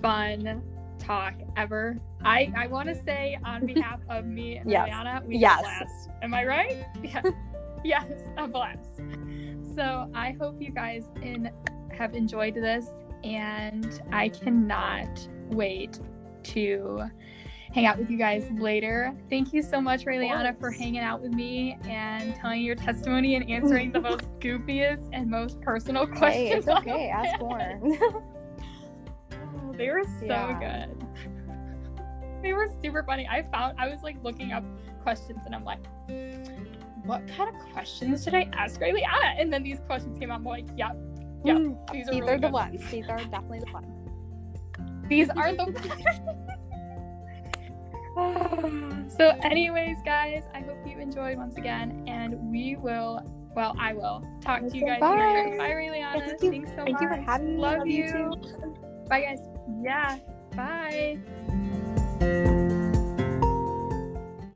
fun 0.01 0.63
talk 0.99 1.35
ever. 1.59 1.99
I, 2.25 2.51
I 2.57 2.67
want 2.69 2.89
to 2.89 2.95
say 3.05 3.39
on 3.45 3.67
behalf 3.67 4.01
of 4.09 4.25
me 4.25 4.57
and 4.57 4.71
Yes. 4.71 4.89
Rayliana, 4.89 5.27
we 5.27 5.37
Yes. 5.37 5.63
had 5.67 5.83
a 5.83 5.85
blast. 5.85 6.09
Am 6.23 6.33
I 6.33 6.45
right? 6.47 6.87
Yeah. 7.03 7.21
yes, 7.85 8.07
a 8.39 8.49
blast. 8.49 8.79
So 9.75 10.09
I 10.15 10.37
hope 10.41 10.61
you 10.61 10.71
guys 10.71 11.05
in 11.23 11.51
have 11.97 12.15
enjoyed 12.15 12.55
this, 12.55 12.87
and 13.23 14.01
I 14.13 14.29
cannot 14.29 15.29
wait 15.49 16.01
to 16.45 17.03
hang 17.73 17.87
out 17.87 17.99
with 17.99 18.09
you 18.11 18.17
guys 18.19 18.47
later. 18.59 19.17
Thank 19.31 19.53
you 19.53 19.63
so 19.63 19.81
much, 19.81 20.05
Rayliana, 20.05 20.59
for 20.61 20.71
hanging 20.71 21.01
out 21.01 21.21
with 21.21 21.33
me 21.33 21.77
and 21.89 22.35
telling 22.37 22.63
your 22.63 22.77
testimony 22.77 23.35
and 23.35 23.51
answering 23.51 23.91
the 23.91 24.01
most 24.01 24.25
goofiest 24.41 25.09
and 25.13 25.29
most 25.29 25.61
personal 25.61 26.07
questions. 26.07 26.35
Hey, 26.35 26.53
it's 26.53 26.69
okay. 26.69 27.09
Ask 27.09 27.41
more. 27.41 27.81
Oh, 29.57 29.73
they 29.77 29.89
were 29.89 30.05
so 30.21 30.27
Yeah. 30.27 30.87
good. 30.87 31.07
They 32.43 32.53
were 32.53 32.69
super 32.83 33.03
funny. 33.03 33.27
I 33.29 33.43
found 33.51 33.79
I 33.81 33.89
was 33.89 34.03
like 34.03 34.17
looking 34.23 34.53
up 34.53 34.63
questions 35.03 35.41
and 35.47 35.55
I'm 35.55 35.65
like, 35.65 35.81
what 37.05 37.27
kind 37.29 37.55
of 37.55 37.61
questions 37.73 38.25
should 38.25 38.35
I 38.35 38.49
ask 38.53 38.81
Rayliana? 38.81 39.39
And 39.39 39.53
then 39.53 39.63
these 39.63 39.79
questions 39.87 40.19
came 40.19 40.31
out. 40.31 40.39
I'm 40.41 40.45
like, 40.45 40.67
yep, 40.77 40.97
yep. 41.45 41.57
Mm, 41.59 41.93
These 41.93 42.09
are 42.09 42.13
These 42.13 42.21
really 42.23 42.33
are 42.33 42.39
the 42.39 42.49
ones. 42.49 42.91
These 42.91 43.09
are 43.09 43.19
definitely 43.19 43.61
the 43.61 43.73
ones. 43.73 43.87
These 45.09 45.29
are 45.31 45.53
the. 45.53 45.65
Ones. 48.17 49.15
so, 49.17 49.31
anyways, 49.43 49.97
guys, 50.05 50.45
I 50.55 50.61
hope 50.61 50.79
you 50.87 50.99
enjoyed 50.99 51.37
once 51.37 51.57
again, 51.57 52.05
and 52.07 52.35
we 52.51 52.77
will. 52.77 53.21
Well, 53.55 53.77
I 53.79 53.93
will 53.93 54.27
talk 54.41 54.67
to 54.67 54.77
you 54.77 54.85
guys 54.85 54.99
bye. 55.01 55.11
later. 55.11 55.57
Bye, 55.59 55.71
Rayliana. 55.71 56.27
Thank 56.27 56.43
you- 56.43 56.51
Thanks 56.51 56.71
so 56.71 56.77
Thank 56.85 56.91
much. 56.93 57.01
Thank 57.01 57.03
you 57.03 57.09
for 57.25 57.31
having 57.31 57.55
me. 57.57 57.63
Love, 57.63 57.79
Love 57.79 57.87
you. 57.87 58.05
you. 58.05 58.75
Bye, 59.09 59.21
guys. 59.21 59.39
Yeah. 59.81 60.19
Bye. 60.57 62.61